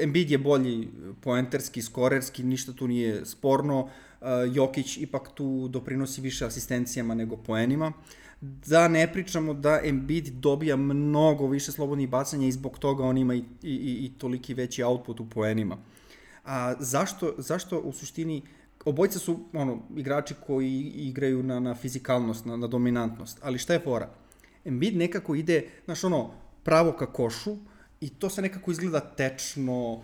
[0.00, 0.88] Embiid je bolji
[1.20, 3.90] poenterski, skorerski, ništa tu nije sporno, uh,
[4.54, 7.92] Jokić ipak tu doprinosi više asistencijama nego poenima.
[8.40, 13.34] Da ne pričamo da Embiid dobija mnogo više slobodnih bacanja i zbog toga on ima
[13.34, 15.76] i, i, i, toliki veći output u poenima.
[16.44, 18.42] A zašto, zašto u suštini
[18.84, 23.80] obojca su ono, igrači koji igraju na, na fizikalnost, na, na dominantnost, ali šta je
[23.80, 24.10] fora?
[24.64, 26.30] Embiid nekako ide, znaš ono,
[26.62, 27.56] pravo ka košu
[28.00, 30.02] i to se nekako izgleda tečno,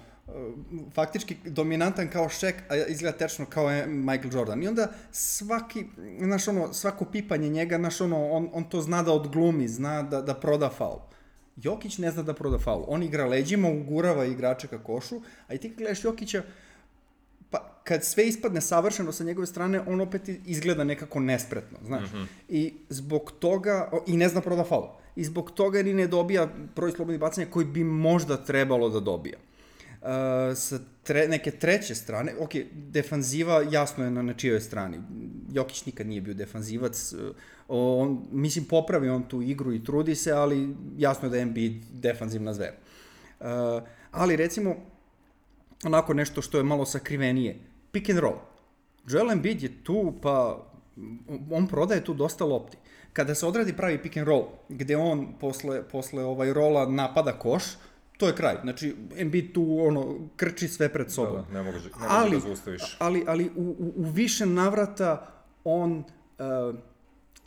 [0.94, 4.62] faktički dominantan kao Shaq, a izgleda tečno kao Michael Jordan.
[4.62, 5.84] I onda svaki,
[6.18, 10.22] znaš ono, svako pipanje njega, znaš ono, on, on to zna da odglumi, zna da,
[10.22, 10.98] da proda faul.
[11.56, 12.84] Jokić ne zna da proda faul.
[12.88, 16.42] On igra leđima, ugurava igrača ka košu, a i ti kad gledaš Jokića,
[17.50, 22.12] pa kad sve ispadne savršeno sa njegove strane, on opet izgleda nekako nespretno, znaš.
[22.12, 22.26] Mm -hmm.
[22.48, 24.88] I zbog toga, i ne zna proda faul.
[25.16, 29.38] I zbog toga ni ne dobija broj slobodnih bacanja koji bi možda trebalo da dobija.
[30.02, 30.08] Uh,
[30.56, 34.98] sa tre, neke treće strane, ok, defanziva jasno je na, na čijoj strani.
[35.52, 37.36] Jokić nikad nije bio defanzivac, uh,
[37.68, 41.84] on, mislim popravi on tu igru i trudi se, ali jasno je da je Embiid
[41.92, 42.72] defanzivna zver.
[43.40, 43.46] Uh,
[44.10, 44.76] ali recimo,
[45.84, 47.58] onako nešto što je malo sakrivenije,
[47.92, 48.38] pick and roll.
[49.08, 50.66] Joel Embiid je tu, pa
[51.50, 52.76] on prodaje tu dosta lopti.
[53.12, 57.62] Kada se odradi pravi pick and roll, gde on posle, posle ovaj rola napada koš,
[58.22, 58.56] to je kraj.
[58.62, 61.37] Znači, Embiid tu ono, krči sve pred sobom.
[61.37, 62.96] Da, da, ne mogu, ne mogu ali, da zaustaviš.
[62.98, 65.26] Ali, ali u, u, u više navrata
[65.64, 66.04] on,
[66.38, 66.74] uh,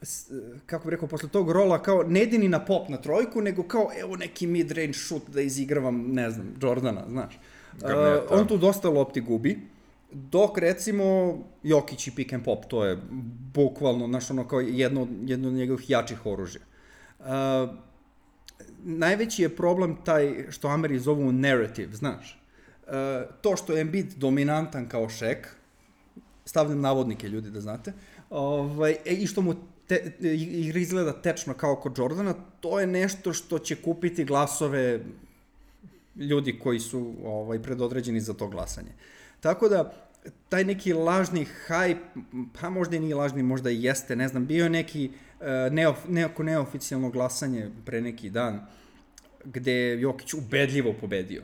[0.01, 0.31] s,
[0.65, 3.63] kako bih rekao, posle tog rola, kao ne ide ni na pop na trojku, nego
[3.63, 7.39] kao, evo neki mid-range shoot da izigravam, ne znam, Jordana, znaš.
[7.73, 7.89] Uh,
[8.29, 9.59] on tu dosta lopti gubi,
[10.11, 12.99] dok recimo Jokić i pick and pop, to je
[13.53, 16.61] bukvalno, znaš, ono kao jedno, jedno od njegovih jačih oružja.
[17.19, 17.25] Uh,
[18.85, 22.41] najveći je problem taj što Ameri zovu narrative, znaš.
[22.85, 22.91] Uh,
[23.41, 25.47] to što je Embiid dominantan kao šek,
[26.45, 27.93] stavljam navodnike ljudi da znate,
[28.29, 29.55] ovaj, e, i što mu
[29.87, 34.99] te, igra izgleda tečno kao kod Jordana, to je nešto što će kupiti glasove
[36.15, 38.91] ljudi koji su ovaj, predodređeni za to glasanje.
[39.39, 39.93] Tako da,
[40.49, 42.23] taj neki lažni hype,
[42.61, 45.09] pa možda i nije lažni, možda i jeste, ne znam, bio je neki
[45.39, 48.65] uh, neof, neko neoficijalno glasanje pre neki dan,
[49.43, 51.43] gde je Jokić ubedljivo pobedio.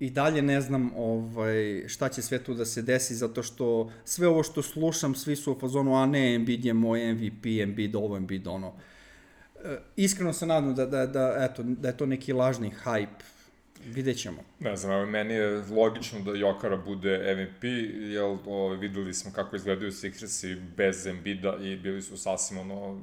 [0.00, 4.28] I dalje ne znam ovaj, šta će sve tu da se desi, zato što sve
[4.28, 8.16] ovo što slušam, svi su u fazonu, a ne, Embiid je moj MVP, Embiid ovo,
[8.16, 8.72] Embiid ono.
[9.64, 13.24] E, iskreno se nadam da, da, da, eto, da je to neki lažni hype,
[13.84, 14.42] Vidjet ćemo.
[14.58, 17.64] Ne znam, meni je logično da Jokara bude MVP,
[18.12, 23.00] jer ove, ovaj, videli smo kako izgledaju Sixersi bez Embida i bili su sasvim ono,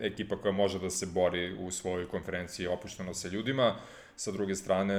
[0.00, 3.76] ekipa koja može da se bori u svojoj konferenciji opušteno sa ljudima.
[4.16, 4.94] Sa druge strane,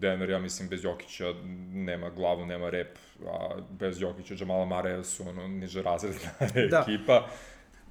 [0.00, 1.34] Denver, ja mislim, bez Jokića
[1.72, 6.30] nema glavu, nema rep, a bez Jokića Jamala Mare su ono niže razredna
[6.70, 6.84] da.
[6.88, 7.28] ekipa.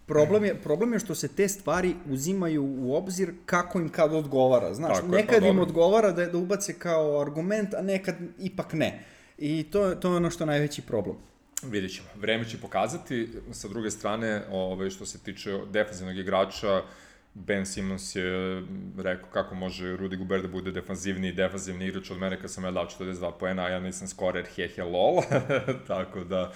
[0.05, 4.73] Problem je, problem je što se te stvari uzimaju u obzir kako im kad odgovara.
[4.73, 5.63] Znaš, Tako nekad je, pa, im dobro.
[5.63, 9.05] odgovara da, da ubace kao argument, a nekad ipak ne.
[9.37, 11.15] I to, to je ono što je najveći problem.
[11.63, 12.07] Vidjet ćemo.
[12.15, 13.29] Vreme će pokazati.
[13.51, 16.81] Sa druge strane, ovaj, što se tiče defensivnog igrača,
[17.33, 18.63] Ben Simmons je
[18.97, 22.63] rekao kako može Rudy Gobert da bude defanzivni i defanzivni igrač od mene kad sam
[22.63, 25.21] ja dao 42 poena, a ja nisam skorer, hehe, lol.
[25.87, 26.53] Tako da,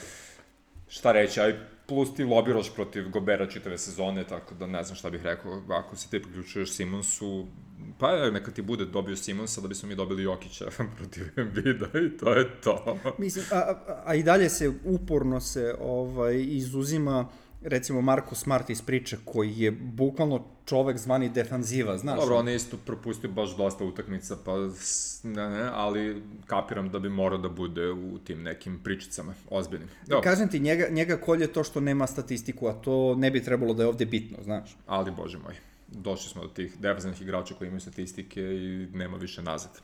[0.89, 1.55] šta reći, aj
[1.87, 5.95] plus ti lobiraš protiv Gobera čitave sezone, tako da ne znam šta bih rekao, ako
[5.95, 7.47] se ti priključuješ Simonsu,
[7.99, 10.65] pa neka ti bude dobio Simonsa da bismo mi dobili Jokića
[10.97, 12.97] protiv Embida i to je to.
[13.17, 18.69] Mislim, a, a, a i dalje se uporno se ovaj, izuzima uh, recimo Marko Smart
[18.69, 22.19] iz priče koji je bukvalno čovek zvani defanziva, znaš?
[22.19, 24.57] Dobro, on je isto propustio baš dosta utakmica, pa
[25.23, 29.89] ne, ne, ali kapiram da bi morao da bude u tim nekim pričicama, ozbiljnim.
[30.07, 30.21] Dobro.
[30.21, 33.83] Kažem ti, njega, njega kolje to što nema statistiku, a to ne bi trebalo da
[33.83, 34.77] je ovde bitno, znaš?
[34.85, 35.55] Ali, bože moj,
[35.87, 39.81] došli smo do tih defanzivnih igrača koji imaju statistike i nema više nazad.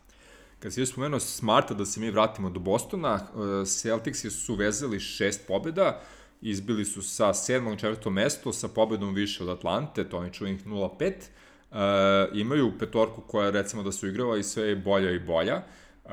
[0.59, 4.99] Kad si još spomenuo Smarta, da se mi vratimo do Bostona, eh, Celtics su vezali
[4.99, 6.01] šest pobjeda,
[6.43, 7.73] izbili su sa 7.
[7.73, 8.10] i 4.
[8.10, 11.13] mesto sa pobedom više od Atlante, to oni čujenih 0-5.
[11.71, 11.77] Uh,
[12.34, 15.56] imaju petorku koja recimo da su igrava i sve je bolja i bolja.
[15.56, 16.12] Uh,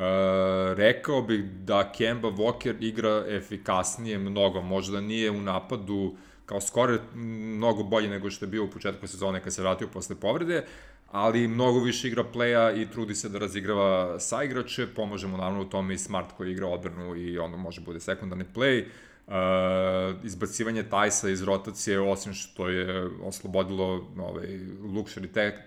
[0.76, 6.14] rekao bih da Kemba Walker igra efikasnije mnogo, možda nije u napadu
[6.46, 10.16] kao skore mnogo bolje nego što je bio u početku sezone kad se vratio posle
[10.16, 10.64] povrede,
[11.10, 15.60] ali mnogo više igra playa i trudi se da razigrava sa igrače, pomože mu naravno
[15.60, 18.84] u tome i Smart koji igra odbranu i ono može bude sekundarni play.
[18.84, 18.90] Uh,
[19.30, 24.46] Uh, izbacivanje Tajsa iz rotacije, osim što je oslobodilo ovaj,
[24.82, 25.64] luxury te,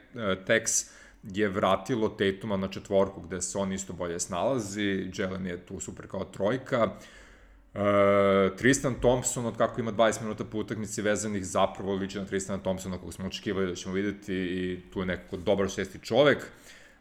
[0.47, 0.91] tax,
[1.23, 6.07] je vratilo Tatuma na četvorku gde se on isto bolje snalazi, Jelen je tu super
[6.07, 6.83] kao trojka.
[6.83, 12.63] Uh, Tristan Thompson, od kako ima 20 minuta po utakmici vezanih, zapravo liči na Tristana
[12.63, 16.37] Thompsona kog smo očekivali da ćemo videti i tu je nekako dobar šesti čovek.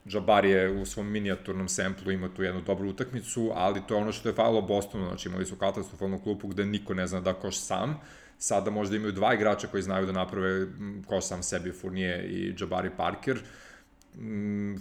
[0.04, 4.12] Jabbar je u svom minijaturnom semplu ima tu jednu dobru utakmicu, ali to je ono
[4.12, 7.58] što je falilo Bostonu, znači imali su katastrofalnu klupu gde niko ne zna da koš
[7.58, 8.00] sam.
[8.38, 10.66] Sada možda imaju dva igrača koji znaju da naprave
[11.06, 13.38] koš sam sebi, Fournier i Jabari Parker.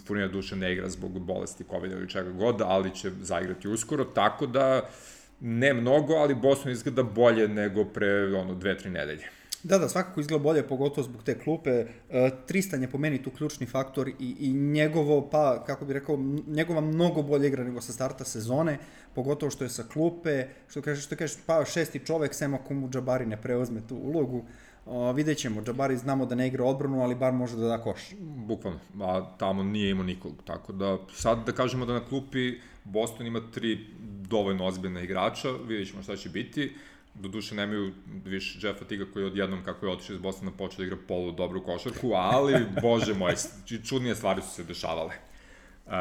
[0.06, 4.46] Fournier duše ne igra zbog bolesti COVID ili čega god, ali će zaigrati uskoro, tako
[4.46, 4.88] da
[5.40, 9.41] ne mnogo, ali Boston izgleda bolje nego pre ono, dve, tri nedelje.
[9.62, 11.70] Da, da, svakako izgleda bolje, pogotovo zbog te klupe.
[12.10, 16.18] E, Tristan je po meni tu ključni faktor i, i njegovo, pa, kako bih rekao,
[16.46, 18.78] njegova mnogo bolje igra nego sa starta sezone,
[19.14, 22.88] pogotovo što je sa klupe, što kažeš, što kažeš, pa šesti čovek, sem ako mu
[22.88, 24.44] Džabari ne preuzme tu ulogu.
[24.86, 28.00] O, vidjet ćemo, Džabari znamo da ne igra odbranu, ali bar može da da koš.
[28.20, 33.26] Bukvalno, a tamo nije imao nikog, tako da sad da kažemo da na klupi Boston
[33.26, 33.86] ima tri
[34.28, 36.72] dovoljno ozbiljna igrača, vidjet ćemo šta će biti.
[37.14, 37.92] Doduše nemaju
[38.24, 41.64] više Jeffa Tiga koji odjednom kako je otišao iz Bostona počeo da igra polu dobru
[41.64, 43.34] košarku, ali bože moj,
[43.84, 45.14] čudnije stvari su se dešavale.
[45.86, 45.92] Uh,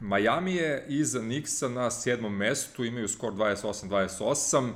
[0.00, 4.70] Miami je iza Nixa na sedmom mestu, imaju skor 28-28,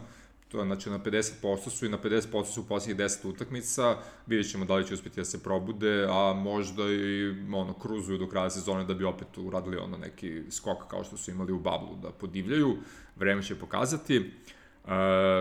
[0.53, 3.97] to znači na 50% su i na 50% su u posljednjih 10 utakmica,
[4.27, 8.29] vidjet ćemo da li će uspjeti da se probude, a možda i ono, kruzuju do
[8.29, 11.97] kraja sezone da bi opet uradili ono neki skok kao što su imali u Bablu
[12.03, 12.77] da podivljaju,
[13.17, 14.19] vreme će pokazati.
[14.19, 14.89] Uh,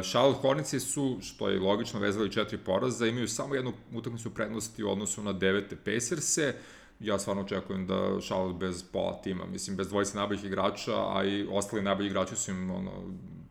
[0.04, 4.92] Charlotte Hornets su, što je logično, vezali četiri poraza, imaju samo jednu utakmicu prednosti u
[4.92, 6.54] odnosu na devete Pacers-e,
[7.00, 11.48] ja stvarno očekujem da Charlotte bez pola tima, mislim, bez dvojice najboljih igrača, a i
[11.52, 12.92] ostali najbolji igrači su im ono,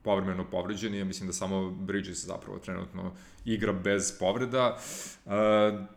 [0.03, 3.13] povremeno povređeni, ja mislim da samo Bridges zapravo trenutno
[3.45, 4.79] igra bez povreda.
[5.25, 5.33] Uh,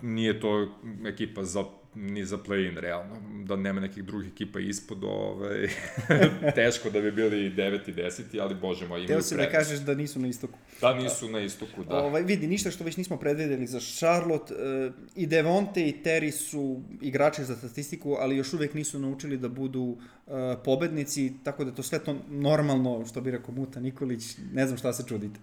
[0.01, 0.67] nije to
[1.05, 1.63] ekipa za
[1.95, 3.15] ni za play-in, realno.
[3.45, 5.67] Da nema nekih drugih ekipa ispod, ovaj,
[6.55, 9.79] teško da bi bili 9 i 10, ali bože moj, imaju Teo se da kažeš
[9.79, 10.59] da nisu na istoku.
[10.81, 11.97] Da, nisu na istoku, da.
[11.97, 14.53] Ovaj, vidi, ništa što već nismo predvideli za Charlotte.
[14.53, 19.49] E, I Devonte i Terry su igrači za statistiku, ali još uvek nisu naučili da
[19.49, 20.31] budu e,
[20.65, 24.23] pobednici, tako da to sve to normalno, što bi rekao Muta Nikolić,
[24.53, 25.39] ne znam šta se čudite.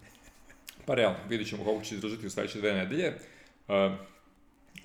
[0.87, 3.15] Pa realno, vidit ćemo kako će izdržati u sledeće dve nedelje.
[3.69, 3.75] Uh,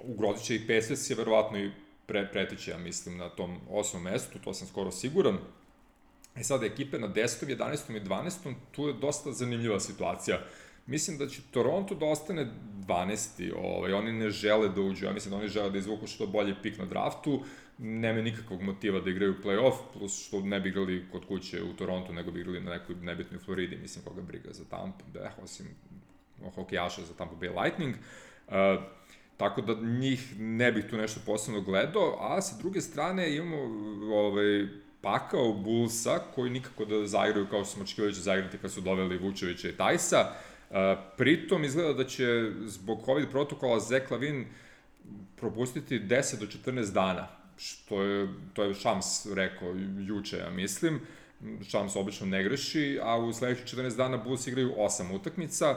[0.05, 1.71] ugrozit će i Pacers je verovatno i
[2.05, 5.37] pre, preteće, ja mislim, na tom osmom mestu, to sam skoro siguran.
[6.35, 7.45] E sad, ekipe na 10.
[7.57, 7.97] 11.
[7.97, 8.53] i 12.
[8.71, 10.39] tu je dosta zanimljiva situacija.
[10.85, 12.47] Mislim da će Toronto da ostane
[12.87, 13.53] 12.
[13.57, 16.55] Ovaj, oni ne žele da uđu, ja mislim da oni žele da izvuku što bolje
[16.63, 17.43] pik na draftu,
[17.77, 22.13] nema nikakvog motiva da igraju play-off, plus što ne bi igrali kod kuće u Toronto,
[22.13, 25.65] nego bi igrali na nekoj nebitnoj Floridi, mislim koga briga za Tampa, da, osim
[26.55, 27.95] hokejaša za Tampa Bay Lightning.
[28.47, 28.53] Uh,
[29.37, 33.57] Tako da njih ne bih tu nešto posebno gledao, a sa druge strane imamo
[34.15, 34.67] ovaj,
[35.01, 38.81] pakao Bullsa koji nikako da zaigraju kao što smo očekivali da će zaigrati kad su
[38.81, 40.31] doveli Vučevića i Tajsa.
[40.69, 40.75] Uh,
[41.17, 44.45] pritom izgleda da će zbog COVID protokola Zek Lavin
[45.35, 47.27] propustiti 10 do 14 dana,
[47.57, 49.75] što je, to je Šams rekao
[50.07, 50.99] juče, ja mislim.
[51.69, 55.75] Šams obično ne greši, a u sledećih 14 dana Bulls igraju 8 utakmica.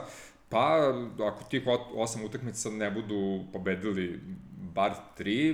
[0.49, 0.93] Pa,
[1.27, 1.63] ako tih
[1.95, 4.19] osam utakmica ne budu pobedili
[4.75, 5.53] bar tri,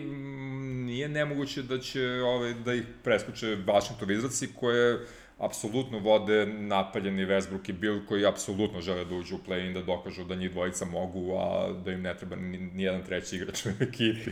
[0.86, 5.06] nije nemoguće da će ovaj, da ih preskoče Washington Wizardsi koje
[5.40, 10.24] apsolutno vode napaljeni Westbrook i Bill koji apsolutno žele da uđu u play-in da dokažu
[10.24, 13.70] da njih dvojica mogu, a da im ne treba ni, ni jedan treći igrač u
[13.80, 14.32] ekipi.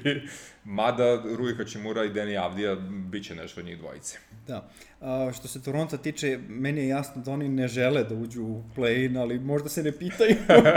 [0.63, 2.75] Mada Rui Hačimura i Deni Avdija
[3.11, 4.17] bit će nešto od njih dvojice.
[4.47, 4.69] Da.
[5.01, 8.63] A, što se Toronto tiče, meni je jasno da oni ne žele da uđu u
[8.75, 10.35] play-in, ali možda se ne pitaju.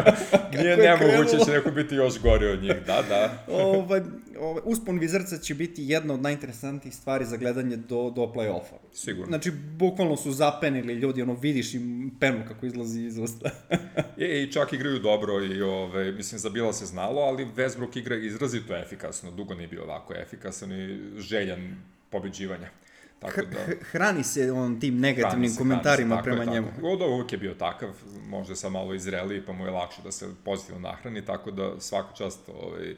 [0.59, 3.45] Nije nemoguće, će neko biti još gori od njih, da, da.
[3.49, 4.01] ovaj,
[4.41, 8.77] ovaj, uspon Vizrca će biti jedna od najinteresantnijih stvari za gledanje do, do play-offa.
[8.93, 9.27] Sigurno.
[9.27, 13.50] Znači, bukvalno su zapenili ljudi, ono, vidiš im penu kako izlazi iz usta.
[14.16, 18.16] je, i čak igraju dobro i, ove, mislim, za Bila se znalo, ali Westbrook igra
[18.16, 21.76] izrazito efikasno, dugo nije bio ovako efikasan i željan
[22.10, 22.68] pobeđivanja.
[23.18, 26.68] Tako da, hrani se on tim negativnim se, komentarima se, prema je, njemu.
[26.74, 26.88] Tako.
[26.88, 27.88] Od uvijek je bio takav,
[28.28, 32.14] možda sam malo izreliji, pa mu je lakše da se pozitivno nahrani, tako da svaka
[32.14, 32.96] čast ovaj,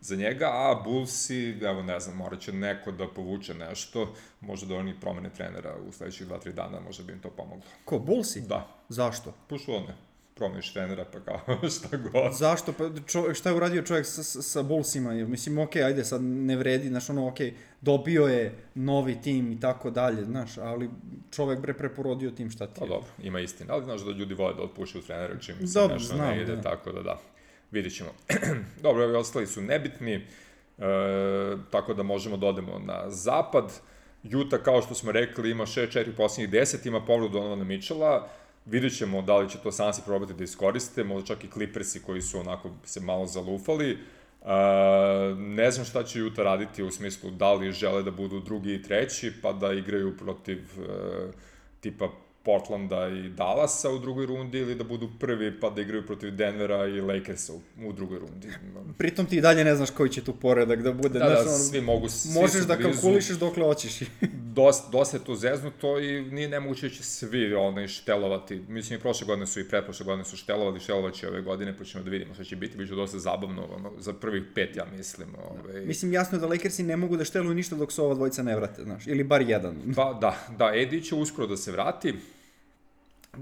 [0.00, 4.74] za njega, a Bullsi, evo ne znam, morat će neko da povuče nešto, možda da
[4.74, 7.70] oni promene trenera u sledećih 2-3 dana, možda bi im to pomoglo.
[7.84, 8.40] Ko, Bullsi?
[8.40, 8.68] Da.
[8.88, 9.34] Zašto?
[9.48, 9.94] Pušu one
[10.40, 11.40] promeniš trenera, pa kao
[11.76, 12.32] šta god.
[12.38, 12.72] Zašto?
[12.72, 15.12] Pa čo, šta je uradio čovjek sa, sa Bullsima?
[15.12, 17.38] Mislim, ok, ajde, sad ne vredi, znaš, ono, ok,
[17.80, 20.90] dobio je novi tim i tako dalje, znaš, ali
[21.30, 22.80] čovjek bre preporodio tim šta ti je.
[22.80, 26.16] Pa dobro, ima istina, ali znaš da ljudi vole da otpušaju trenera čim se nešto
[26.16, 26.62] ne ide, da.
[26.62, 27.20] tako da da.
[27.70, 28.10] Vidit ćemo.
[28.82, 30.22] dobro, ovi ostali su nebitni, e,
[31.70, 33.72] tako da možemo da odemo na zapad.
[34.24, 38.28] Utah, kao što smo rekli, ima 6-4 posljednjih 10, ima povredu Donovana Mitchella,
[38.66, 42.22] vidjet ćemo da li će to Sansi probati da iskoriste, možda čak i Clippersi koji
[42.22, 43.98] su onako se malo zalufali.
[44.40, 44.48] Uh,
[45.38, 48.82] ne znam šta će Utah raditi u smislu da li žele da budu drugi i
[48.82, 50.84] treći, pa da igraju protiv uh,
[51.80, 52.08] tipa
[52.44, 56.86] Portlanda i Dallasa u drugoj rundi ili da budu prvi pa da igraju protiv Denvera
[56.86, 58.48] i Lakersa u, u drugoj rundi.
[58.98, 61.18] Pritom ti i dalje ne znaš koji će tu poredak da bude.
[61.18, 64.00] Da, znaš, da, svi mogu, svi Možeš da kalkulišeš dokle hoćeš.
[64.54, 68.62] dosta, dosta je to zeznuto i nije nemoguće da će svi onaj štelovati.
[68.68, 72.04] Mislim, i prošle godine su i pretprošle godine su štelovali, štelovaće ove godine, pa ćemo
[72.04, 72.76] da vidimo šta će biti.
[72.76, 75.28] Biće dosta zabavno, ono, za prvih pet, ja mislim.
[75.50, 75.80] Ove...
[75.80, 75.86] Da.
[75.86, 78.56] Mislim, jasno je da Lakersi ne mogu da šteluju ništa dok se ova dvojica ne
[78.56, 79.76] vrate, znaš, ili bar jedan.
[79.96, 82.14] Pa, da, da, Edi će uskoro da se vrati.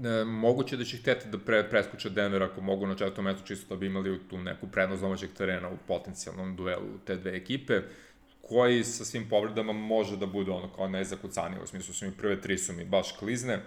[0.03, 3.75] E, moguće da će hteti da pre, preskoče Denver ako mogu na četvrtom mestu čisto
[3.75, 7.81] da bi imali tu neku prednost domaćeg terena u potencijalnom duelu te dve ekipe
[8.41, 12.41] koji sa svim povredama može da bude ono kao nezakucanije, u smislu su mi prve
[12.41, 13.59] tri su mi baš klizne,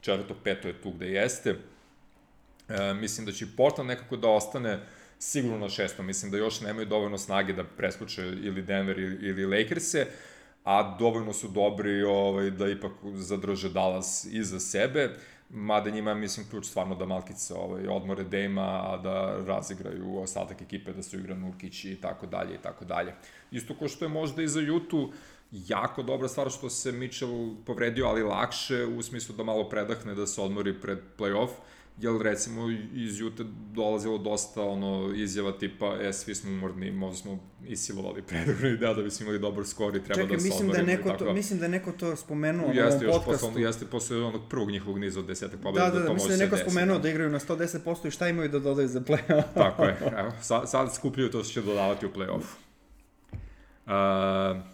[0.00, 1.56] četvrto, peto je tu gde jeste.
[2.68, 4.80] E, mislim da će Portland nekako da ostane
[5.18, 9.46] sigurno na šestom, mislim da još nemaju dovoljno snage da preskoče ili Denver ili, ili
[9.46, 10.06] Lakers-e,
[10.64, 15.10] a dovoljno su dobri ovaj, da ipak zadrže Dallas iza sebe
[15.52, 20.92] mada njima, mislim, ključ stvarno da Malkice ovaj, odmore Dejma, a da razigraju ostatak ekipe,
[20.92, 23.14] da su igra Nurkić i tako dalje i tako dalje.
[23.50, 25.12] Isto ko što je možda i za Jutu
[25.50, 30.26] jako dobra stvar što se Mitchell povredio, ali lakše u smislu da malo predahne, da
[30.26, 31.50] se odmori pred play-off
[31.98, 37.38] jer recimo iz Jute dolazilo dosta ono izjava tipa e svi smo umorni, možda smo
[37.66, 40.82] isilovali predugnu ideja da bismo imali dobar skor i treba Čekaj, da se mislim da
[40.82, 43.46] neko to, mislim da neko to spomenuo jeste, na ovom podcastu.
[43.46, 45.84] Posle, jeste posle onog prvog njihovog niza od desetak pobjeda.
[45.84, 47.02] Da, da, da, da mislim da je neko spomenuo da.
[47.02, 49.44] da igraju na 110% i šta imaju da dodaju za play-off.
[49.54, 52.44] Tako je, evo, sad, sad skupljaju to što će dodavati u play-off.
[53.86, 54.71] Uh,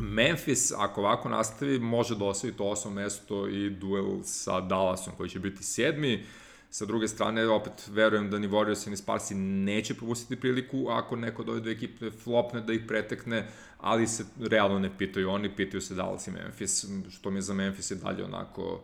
[0.00, 5.30] Memphis, ako ovako nastavi, može da osvoji to osmo mesto i duel sa Dallasom, koji
[5.30, 6.24] će biti sedmi.
[6.70, 11.42] Sa druge strane, opet verujem da ni Warriors ni Sparsi neće propustiti priliku ako neko
[11.42, 13.48] od ove dve ekipe flopne da ih pretekne,
[13.78, 17.54] ali se realno ne pitaju oni, pitaju se Dallas i Memphis, što mi je za
[17.54, 18.82] Memphis je dalje onako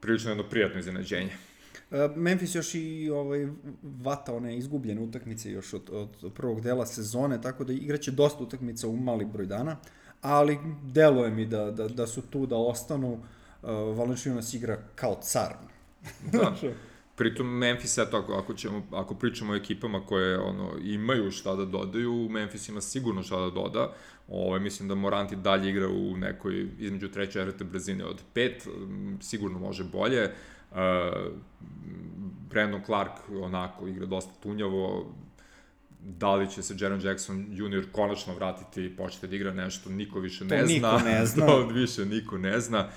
[0.00, 1.32] prilično jedno prijatno iznenađenje.
[1.90, 3.48] E, Memphis još i ovaj,
[3.82, 8.88] vata one izgubljene utakmice još od, od prvog dela sezone, tako da igraće dosta utakmica
[8.88, 9.76] u mali broj dana,
[10.24, 13.12] ali deluje mi da, da, da su tu da ostanu.
[13.12, 15.54] Uh, Valanciunas igra kao car.
[16.32, 16.54] Da.
[17.16, 21.64] Pritom Memphis, eto, ako, ako, ćemo, ako pričamo o ekipama koje ono, imaju šta da
[21.64, 23.92] dodaju, Memphis ima sigurno šta da doda.
[24.28, 28.68] Ove, ovaj, mislim da Moranti dalje igra u nekoj, između treće četvrte brzine od pet,
[29.20, 30.30] sigurno može bolje.
[30.70, 30.78] Uh,
[32.50, 33.12] Brandon Clark
[33.42, 35.14] onako igra dosta tunjavo,
[36.04, 37.86] da li će se Jaron Jackson Jr.
[37.92, 40.74] konačno vratiti i početi da igra nešto, niko više ne to zna.
[40.74, 41.46] Niko ne zna.
[41.46, 42.88] to više niko ne zna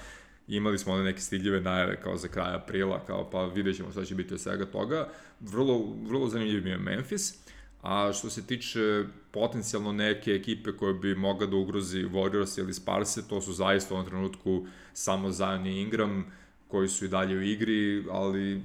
[0.47, 4.05] imali smo one neke stidljive najave kao za kraj aprila, kao pa vidjet ćemo šta
[4.05, 5.09] će biti od svega toga.
[5.39, 7.33] Vrlo, vrlo zanimljiv mi je Memphis.
[7.81, 13.27] A što se tiče potencijalno neke ekipe koje bi mogla da ugrozi Warriors ili Sparse,
[13.27, 16.25] to su zaista u ovom trenutku samo Zion i Ingram,
[16.67, 18.61] koji su i dalje u igri, ali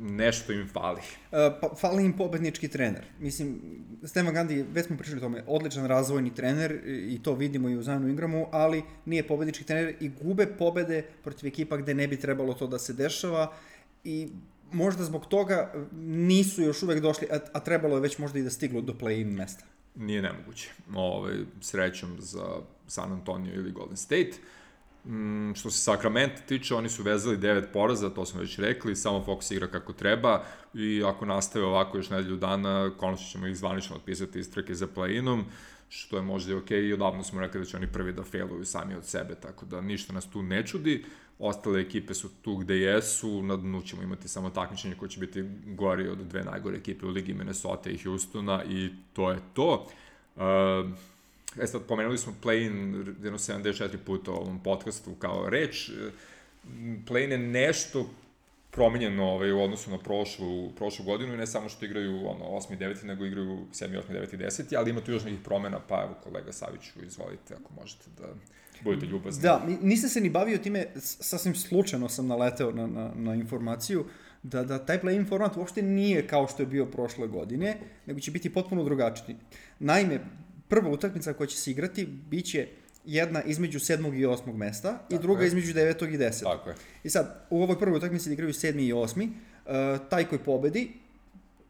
[0.00, 1.00] nešto im fali.
[1.00, 3.04] Uh, pa, fali im pobednički trener.
[3.18, 3.60] Mislim,
[4.04, 7.82] Stefan Gandhi, već smo pričali o tome, odličan razvojni trener i to vidimo i u
[7.82, 12.54] Zajnu Ingramu, ali nije pobednički trener i gube pobede protiv ekipa gde ne bi trebalo
[12.54, 13.52] to da se dešava
[14.04, 14.28] i
[14.72, 15.72] možda zbog toga
[16.02, 19.36] nisu još uvek došli, a, a trebalo je već možda i da stiglo do play-in
[19.36, 19.64] mesta.
[19.94, 20.70] Nije nemoguće.
[20.94, 22.46] Ove, ovaj, srećom za
[22.86, 24.30] San Antonio ili Golden State.
[24.30, 24.59] Uh,
[25.06, 29.24] Mm, što se Sakramenta tiče, oni su vezali devet poraza, to smo već rekli, samo
[29.26, 30.44] Fox igra kako treba
[30.74, 34.86] i ako nastave ovako još nedelju dana, konačno ćemo ih zvanično otpisati iz trke za
[34.86, 35.42] play-inom,
[35.88, 38.22] što je možda i okej okay, i odavno smo rekli da će oni prvi da
[38.22, 41.04] failuju sami od sebe, tako da ništa nas tu ne čudi.
[41.38, 45.44] Ostale ekipe su tu gde jesu, na dnu ćemo imati samo takmičenje koje će biti
[45.66, 49.86] gori od dve najgore ekipe u Ligi Minnesota i Houstona i to je to.
[50.36, 50.42] Uh,
[51.58, 55.90] E sad, pomenuli smo play-in jedno 74 puta u ovom podcastu kao reč.
[57.06, 58.10] Play-in je nešto
[58.70, 62.72] promenjeno ovaj, u odnosu na prošlu, prošlu godinu i ne samo što igraju ono, 8.
[62.72, 63.04] i 9.
[63.04, 64.02] nego igraju 7.
[64.08, 64.12] 8.
[64.12, 64.34] 9.
[64.34, 64.76] i 10.
[64.76, 68.26] ali ima tu još nekih promena, pa evo kolega Saviću, izvolite ako možete da
[68.84, 69.42] budete ljubazni.
[69.42, 74.04] Da, nisam se ni bavio time, sasvim slučajno sam naleteo na, na, na informaciju
[74.42, 77.76] da, da taj play-in format uopšte nije kao što je bio prošle godine,
[78.06, 79.36] nego će biti potpuno drugačiji.
[79.78, 80.20] Naime,
[80.70, 82.68] prva utakmica koja će se igrati biće
[83.04, 85.46] jedna između sedmog i osmog mesta Tako i druga je.
[85.46, 86.52] između devetog i desetog.
[86.52, 86.76] Tako je.
[87.04, 89.72] I sad, u ovoj prvoj utakmici igraju sedmi i osmi, uh,
[90.08, 90.90] taj koji pobedi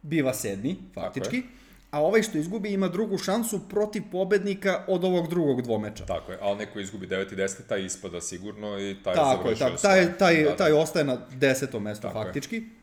[0.03, 1.43] biva sedmi, faktički,
[1.91, 6.07] a ovaj što izgubi ima drugu šansu protiv pobednika od ovog drugog dvomeča.
[6.07, 9.57] Tako je, ali neko izgubi 9 i 10, taj ispada sigurno i taj Tako je,
[9.57, 12.57] tako, taj, taj, da, taj ostaje na desetom mestu tako faktički.
[12.57, 12.80] Je.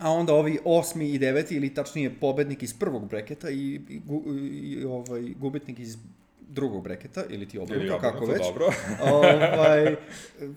[0.00, 4.80] A onda ovi osmi i deveti, ili tačnije pobednik iz prvog breketa i, i, i,
[4.80, 5.96] i ovaj, gubitnik iz
[6.48, 8.42] drugog breketa, ili ti obrnuto, kako već.
[8.42, 8.66] Dobro.
[9.14, 9.96] ovaj,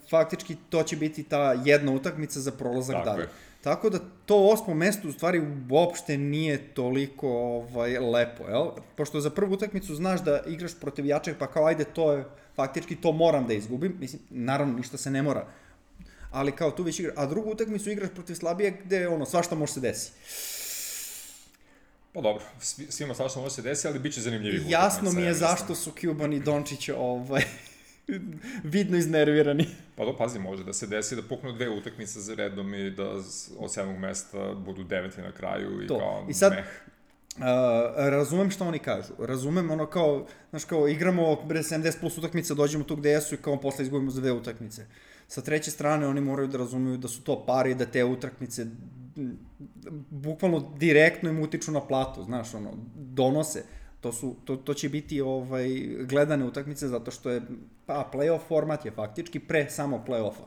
[0.09, 3.21] faktički to će biti ta jedna utakmica za prolazak Tako dalje.
[3.21, 3.29] Je.
[3.61, 8.67] Tako da to osmo mesto u stvari uopšte nije toliko ovaj, lepo, jel?
[8.95, 12.25] Pošto za prvu utakmicu znaš da igraš protiv jačeg, pa kao ajde to je,
[12.55, 13.95] faktički to moram da izgubim.
[13.99, 15.47] Mislim, naravno ništa se ne mora.
[16.31, 19.73] Ali kao tu već igraš, a drugu utakmicu igraš protiv slabije gde ono, svašta može
[19.73, 20.11] se desi.
[22.13, 22.43] Pa dobro,
[22.89, 26.33] svima svašta može se desi, ali bit će zanimljivih Jasno mi je zašto su Cuban
[26.33, 27.43] i Dončić ovaj,
[28.63, 29.67] vidno iznervirani.
[29.95, 33.09] Pa do, pazi, može da se desi da puknu dve utakmice za redom i da
[33.57, 35.99] od sedmog mesta budu deveti na kraju i to.
[35.99, 36.65] kao I sad, meh.
[37.37, 37.43] Uh,
[37.97, 39.13] razumem što oni kažu.
[39.19, 43.37] Razumem ono kao, znaš kao, igramo bre 70 plus utakmica, dođemo tu gde jesu i
[43.37, 44.85] kao posle izgubimo za dve utakmice.
[45.27, 48.65] Sa treće strane oni moraju da razumeju da su to pari, da te utakmice
[50.09, 53.63] bukvalno direktno im utiču na platu, znaš, ono, donose.
[54.01, 55.69] To, su, to, to će biti ovaj,
[56.09, 57.41] gledane utakmice zato što je,
[57.85, 60.45] pa, playoff format je faktički pre samo playoffa.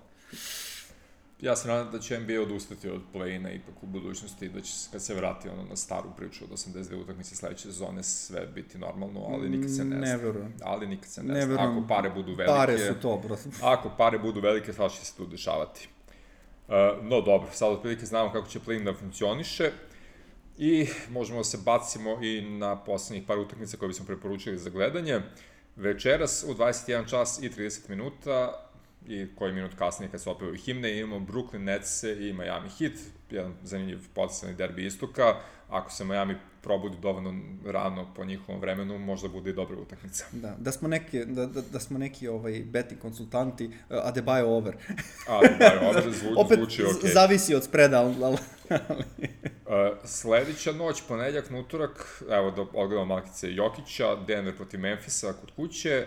[1.43, 5.03] Ja se nadam da će NBA odustati od play-ina ipak u budućnosti, da će kad
[5.03, 9.49] se vrati ono na staru priču od 82 utakmice sledeće sezone sve biti normalno, ali
[9.49, 10.07] nikad se ne zna.
[10.07, 10.55] Ne verujem.
[10.63, 11.55] Ali nikad se ne, ne zna.
[11.71, 12.57] Ako pare budu velike...
[12.57, 13.37] Pare su to, bro.
[13.63, 15.89] ako pare budu velike, sva će se tu dešavati.
[16.69, 19.71] Uh, no dobro, sad otprilike znamo kako će play da funkcioniše.
[20.59, 25.21] I možemo da se bacimo i na poslednjih par utakmica koje bismo preporučili za gledanje.
[25.77, 28.70] Večeras u 21 čas i 30 minuta
[29.07, 32.93] i koji minut kasnije kad se opevaju himne imamo Brooklyn Nets i Miami Heat,
[33.31, 35.35] jedan zanimljiv potencijalni derbi istoka.
[35.69, 37.35] Ako se Miami probudi dovoljno
[37.67, 40.25] rano po njihovom vremenu, možda bude i dobra utakmica.
[40.33, 44.77] Da, da smo neki, da, da, da smo neki ovaj, betting konsultanti, uh, Adebayo over.
[45.29, 47.11] Adebayo over zvuči, Opet, zvuči ok.
[47.15, 48.15] zavisi od spreda, ali...
[48.25, 48.37] ali...
[48.71, 55.51] uh, sledeća noć, ponedljak na utorak, evo da odgledamo malkice Jokića, Denver protiv Memfisa kod
[55.57, 56.07] kuće,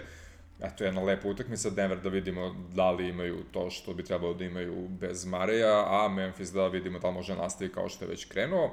[0.64, 4.44] eto jedna lepa utakmica, Denver da vidimo da li imaju to što bi trebalo da
[4.44, 8.66] imaju bez Mareja, a Memphis da vidimo da može nastaviti kao što je već krenuo.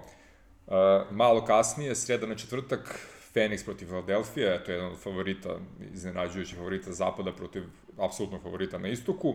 [0.66, 0.74] Uh,
[1.10, 5.58] malo kasnije, sreda na četvrtak, Phoenix protiv Philadelphia, to je jedan od favorita,
[5.94, 7.62] iznenađujućih favorita zapada protiv
[7.98, 9.34] apsolutnog favorita na istoku.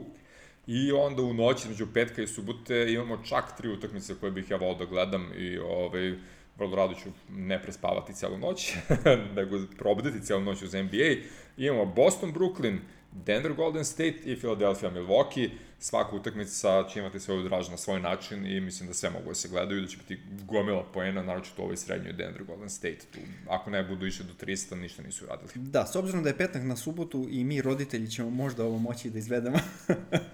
[0.68, 4.58] I onda u noći između petka i subote imamo čak tri utakmice koje bih ja
[4.58, 6.14] volao da gledam i ovaj,
[6.58, 8.76] vrlo rado ću ne prespavati celu noć,
[9.36, 11.16] nego probuditi celu noć uz NBA.
[11.58, 12.78] Imamo Boston, Brooklyn,
[13.12, 15.50] Denver Golden State i Philadelphia Milwaukee.
[15.80, 19.36] Svaka utakmica će imati svoju draž na svoj način i mislim da sve mogu da
[19.36, 23.00] se gledaju da će biti gomila poena, naročito u ovoj srednjoj Denver Golden State.
[23.14, 25.50] Tu, ako ne budu išli do 300, ništa nisu radili.
[25.56, 29.10] Da, s obzirom da je petak na subotu i mi roditelji ćemo možda ovo moći
[29.10, 29.58] da izvedemo.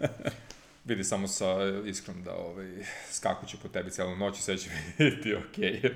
[0.86, 1.46] Vidi samo sa
[1.86, 2.72] iskrom da ovaj,
[3.12, 5.82] skakuće po tebi celu noć i sve će biti okej.
[5.82, 5.94] Okay.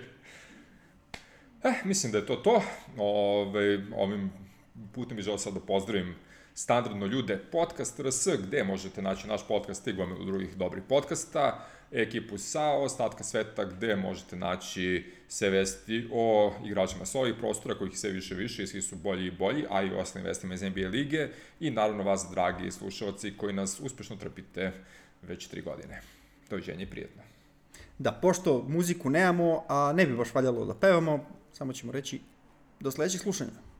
[1.65, 2.61] Eh, mislim da je to to.
[2.97, 4.31] Ove, ovim
[4.93, 6.15] putem bih želeo sad da pozdravim
[6.53, 12.37] standardno ljude podcast RS, gde možete naći naš podcast i gomilu drugih dobrih podcasta, ekipu
[12.37, 18.09] sa ostatka sveta, gde možete naći sve vesti o igračima sa ovih prostora, kojih sve
[18.09, 20.87] više više i svi su bolji i bolji, a i o ostalim vestima iz NBA
[20.87, 21.27] lige
[21.59, 24.71] i naravno vas, dragi slušalci, koji nas uspešno trpite
[25.21, 26.01] već tri godine.
[26.49, 27.21] Doviđenje i prijetno.
[27.97, 32.21] Da, pošto muziku nemamo, a ne bi baš valjalo da pevamo, samo ćemo reći
[32.79, 33.74] do sledećeg slušanja.